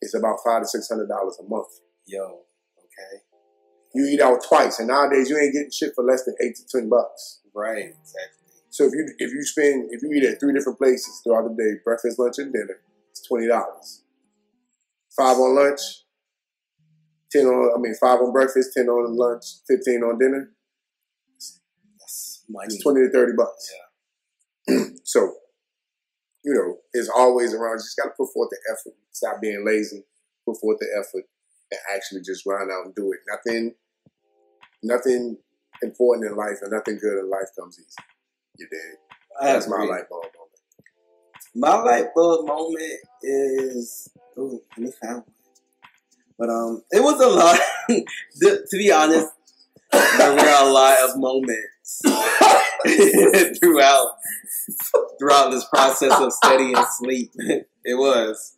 is 0.03 0.15
about 0.15 0.39
five 0.45 0.63
to 0.63 0.69
six 0.69 0.89
hundred 0.89 1.09
dollars 1.09 1.39
a 1.41 1.49
month. 1.49 1.69
Yo, 2.07 2.41
okay. 2.99 3.23
You 3.95 4.05
eat 4.07 4.21
out 4.21 4.45
twice, 4.47 4.79
and 4.79 4.89
nowadays 4.89 5.31
you 5.31 5.39
ain't 5.39 5.53
getting 5.53 5.71
shit 5.71 5.95
for 5.95 6.05
less 6.05 6.25
than 6.25 6.35
eight 6.43 6.57
to 6.57 6.63
ten 6.67 6.89
bucks. 6.89 7.41
Right, 7.55 7.87
exactly. 7.87 8.39
So 8.71 8.85
if 8.85 8.93
you 8.93 9.09
if 9.19 9.33
you 9.33 9.43
spend 9.45 9.89
if 9.91 10.03
you 10.03 10.13
eat 10.13 10.25
at 10.25 10.41
three 10.41 10.53
different 10.53 10.79
places 10.79 11.21
throughout 11.25 11.49
the 11.49 11.55
day, 11.55 11.81
breakfast, 11.85 12.19
lunch, 12.19 12.39
and 12.39 12.53
dinner, 12.53 12.81
it's 13.11 13.27
twenty 13.27 13.49
dollars. 13.49 14.03
five 15.17 15.37
on 15.39 15.57
lunch, 15.57 15.81
ten 17.33 17.47
on. 17.47 17.73
I 17.77 17.81
mean, 17.81 17.95
five 17.95 18.21
on 18.21 18.33
breakfast, 18.33 18.71
ten 18.75 18.89
on 18.89 19.17
lunch, 19.17 19.45
fifteen 19.67 20.03
on 20.03 20.19
dinner. 20.19 20.51
That's 21.99 22.45
money. 22.49 22.67
It's 22.67 22.83
twenty 22.83 23.01
to 23.01 23.11
thirty 23.11 23.33
bucks. 23.37 23.73
Yeah. 24.69 24.85
so, 25.05 25.33
you 26.45 26.53
know, 26.53 26.77
it's 26.93 27.09
always 27.09 27.55
around. 27.55 27.79
You 27.79 27.79
just 27.79 27.97
got 27.97 28.11
to 28.11 28.15
put 28.19 28.33
forth 28.35 28.51
the 28.51 28.59
effort. 28.71 28.97
Stop 29.13 29.41
being 29.41 29.65
lazy. 29.65 30.05
Put 30.45 30.61
forth 30.61 30.79
the 30.79 30.89
effort 30.99 31.25
and 31.71 31.81
actually 31.95 32.21
just 32.23 32.45
grind 32.45 32.71
out 32.71 32.87
and 32.87 32.95
do 32.95 33.13
it. 33.13 33.21
Nothing, 33.29 33.75
nothing 34.83 35.39
important 35.83 36.31
in 36.31 36.37
life 36.37 36.59
and 36.63 36.73
nothing 36.73 36.99
good 37.01 37.19
in 37.19 37.31
life 37.31 37.49
comes 37.59 37.79
easy. 37.79 38.09
You 38.57 38.67
did. 38.71 38.97
That's 39.41 39.69
my 39.69 39.77
agree. 39.77 39.89
light 39.89 40.09
bulb 40.09 40.25
moment. 40.25 40.49
My 41.55 41.75
light 41.77 42.15
bulb 42.15 42.47
moment 42.47 43.01
is 43.23 44.11
ooh, 44.39 44.61
let 44.77 44.85
me 44.87 44.93
find 45.01 45.17
one. 45.17 45.25
But 46.39 46.51
um, 46.51 46.83
it 46.91 47.03
was 47.03 47.21
a 47.21 47.29
lot. 47.29 47.59
to, 47.89 48.65
to 48.69 48.77
be 48.77 48.93
honest, 48.93 49.29
there 49.93 50.33
were 50.33 50.69
a 50.69 50.71
lot 50.71 50.97
of 51.09 51.19
moments 51.19 52.03
throughout 53.61 54.07
throughout 55.19 55.51
this 55.51 55.65
process 55.65 56.13
of 56.21 56.33
study 56.33 56.73
and 56.75 56.87
sleep. 56.99 57.33
It 57.85 57.95
was 57.95 58.58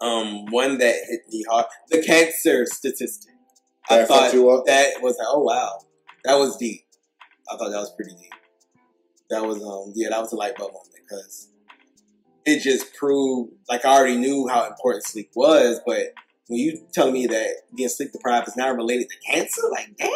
um 0.00 0.46
one 0.46 0.78
that 0.78 0.94
hit 1.08 1.20
me 1.30 1.44
hard. 1.48 1.66
The 1.90 2.02
cancer 2.02 2.66
statistic. 2.66 3.32
I 3.88 4.04
thought 4.04 4.32
that 4.66 5.02
was 5.02 5.16
oh 5.20 5.40
wow, 5.40 5.80
that 6.24 6.34
was 6.36 6.56
deep. 6.56 6.86
I 7.52 7.56
thought 7.56 7.70
that 7.70 7.78
was 7.78 7.92
pretty 7.94 8.14
deep. 8.14 8.32
That 9.30 9.44
was 9.44 9.62
um 9.62 9.92
yeah, 9.94 10.10
that 10.10 10.20
was 10.20 10.32
a 10.32 10.36
light 10.36 10.56
bulb 10.56 10.72
moment 10.72 10.90
because 10.94 11.48
it 12.46 12.60
just 12.60 12.94
proved 12.94 13.52
like 13.68 13.84
I 13.84 13.96
already 13.96 14.16
knew 14.16 14.48
how 14.48 14.66
important 14.66 15.04
sleep 15.04 15.30
was, 15.34 15.80
but 15.86 16.14
when 16.48 16.60
you 16.60 16.86
tell 16.92 17.10
me 17.10 17.26
that 17.26 17.48
being 17.74 17.88
sleep 17.88 18.12
deprived 18.12 18.48
is 18.48 18.56
now 18.56 18.72
related 18.72 19.08
to 19.08 19.32
cancer, 19.32 19.62
like 19.70 19.96
damn. 19.96 20.10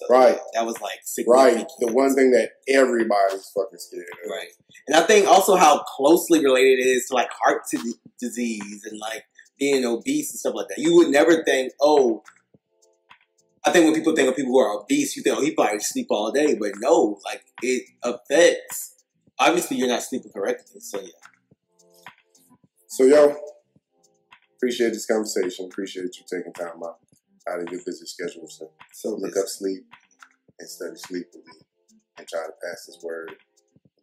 So, 0.00 0.06
Right. 0.08 0.38
That 0.54 0.64
was 0.64 0.80
like 0.80 1.00
Right. 1.26 1.66
The 1.78 1.92
one 1.92 2.14
thing 2.14 2.30
that 2.30 2.52
everybody's 2.68 3.50
fucking 3.54 3.78
scared 3.78 4.06
of. 4.24 4.30
Right. 4.30 4.48
And 4.86 4.96
I 4.96 5.02
think 5.02 5.26
also 5.26 5.56
how 5.56 5.82
closely 5.82 6.42
related 6.42 6.78
it 6.78 6.88
is 6.88 7.06
to 7.08 7.14
like 7.14 7.30
heart 7.30 7.62
t- 7.70 7.94
disease 8.18 8.84
and 8.90 8.98
like 8.98 9.24
being 9.58 9.84
obese 9.84 10.30
and 10.32 10.38
stuff 10.40 10.54
like 10.54 10.68
that. 10.68 10.78
You 10.78 10.96
would 10.96 11.08
never 11.08 11.44
think, 11.44 11.72
oh, 11.80 12.22
I 13.64 13.70
think 13.70 13.84
when 13.84 13.94
people 13.94 14.16
think 14.16 14.28
of 14.28 14.36
people 14.36 14.52
who 14.52 14.60
are 14.60 14.80
obese, 14.80 15.16
you 15.16 15.22
think, 15.22 15.36
oh, 15.36 15.42
he 15.42 15.54
probably 15.54 15.80
sleep 15.80 16.06
all 16.10 16.32
day. 16.32 16.54
But 16.54 16.72
no, 16.78 17.20
like 17.24 17.44
it 17.62 17.84
affects. 18.02 18.94
Obviously, 19.38 19.76
you're 19.76 19.88
not 19.88 20.02
sleeping 20.02 20.32
correctly. 20.32 20.80
So 20.80 21.00
yeah. 21.00 21.08
So, 22.86 23.04
yo, 23.04 23.36
appreciate 24.56 24.90
this 24.90 25.06
conversation. 25.06 25.66
Appreciate 25.66 26.16
you 26.16 26.24
taking 26.28 26.52
time 26.52 26.82
out 26.84 26.98
out 27.48 27.60
of 27.60 27.68
your 27.70 27.80
busy 27.84 28.06
schedule 28.06 28.46
to 28.46 28.66
So 28.92 29.16
look 29.16 29.36
up 29.36 29.46
sleep 29.46 29.84
and 30.58 30.68
study 30.68 30.96
sleep 30.96 31.26
with 31.34 31.46
me 31.46 31.60
and 32.18 32.28
try 32.28 32.40
to 32.40 32.52
pass 32.62 32.86
this 32.86 32.98
word, 33.02 33.32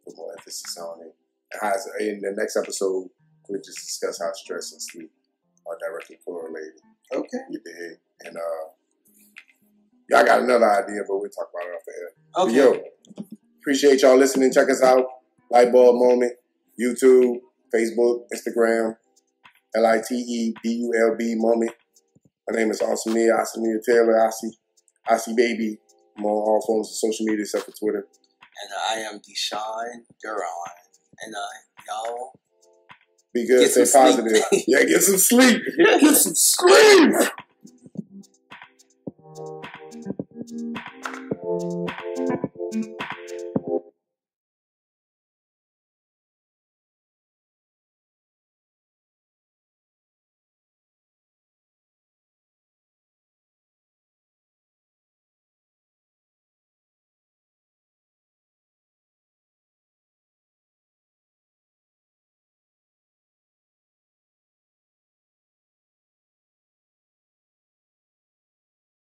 put 0.05 0.17
more 0.17 0.31
emphasis 0.37 0.77
on 0.77 1.01
it. 1.01 1.15
And 1.53 1.61
how 1.61 1.73
in 1.99 2.21
the 2.21 2.33
next 2.35 2.57
episode, 2.57 3.09
we'll 3.47 3.61
just 3.61 3.79
discuss 3.79 4.19
how 4.19 4.31
stress 4.33 4.71
and 4.71 4.81
sleep 4.81 5.11
are 5.67 5.77
directly 5.79 6.17
correlated. 6.25 6.81
Okay. 7.13 7.37
You 7.49 7.59
did. 7.63 7.97
And 8.25 8.37
uh, 8.37 8.65
y'all 10.09 10.25
got 10.25 10.41
another 10.41 10.69
idea, 10.69 11.01
but 11.07 11.17
we'll 11.17 11.29
talk 11.29 11.49
about 11.53 11.67
it 11.67 11.75
off 11.75 11.83
the 11.85 11.93
air. 11.93 12.11
But 12.33 12.41
Okay. 12.41 12.55
Yo, 12.55 13.25
appreciate 13.61 14.01
y'all 14.01 14.17
listening. 14.17 14.51
Check 14.51 14.69
us 14.69 14.81
out. 14.83 15.05
Lightbulb 15.51 15.97
Moment, 15.97 16.33
YouTube, 16.79 17.37
Facebook, 17.73 18.23
Instagram, 18.33 18.95
L 19.75 19.85
I 19.85 20.01
T 20.07 20.15
E 20.15 20.53
B 20.61 20.69
U 20.69 20.93
L 21.09 21.15
B 21.17 21.35
Moment. 21.35 21.71
My 22.49 22.57
name 22.57 22.71
is 22.71 22.79
Asamia, 22.79 23.41
Asamia 23.41 23.83
Taylor, 23.85 24.25
Asi, 24.25 24.57
Asi 25.09 25.35
Baby. 25.35 25.77
I'm 26.17 26.25
on 26.25 26.31
all 26.31 26.63
forms 26.65 26.87
of 26.87 26.95
social 26.95 27.25
media 27.25 27.41
except 27.41 27.65
for 27.65 27.71
Twitter. 27.71 28.07
And 28.63 28.71
uh, 28.73 28.93
I 28.93 29.13
am 29.13 29.19
Deshawn 29.19 30.05
Duran. 30.23 30.41
And 31.25 31.35
I, 31.35 31.91
y'all. 31.91 32.39
Be 33.33 33.45
good, 33.45 33.69
stay 33.69 33.85
positive. 33.91 34.41
Sleep. 34.49 34.63
yeah, 34.67 34.83
get 34.85 35.03
some 35.03 35.17
sleep. 35.17 35.61
Get 35.77 36.15
some 36.15 36.35
sleep. 36.35 37.13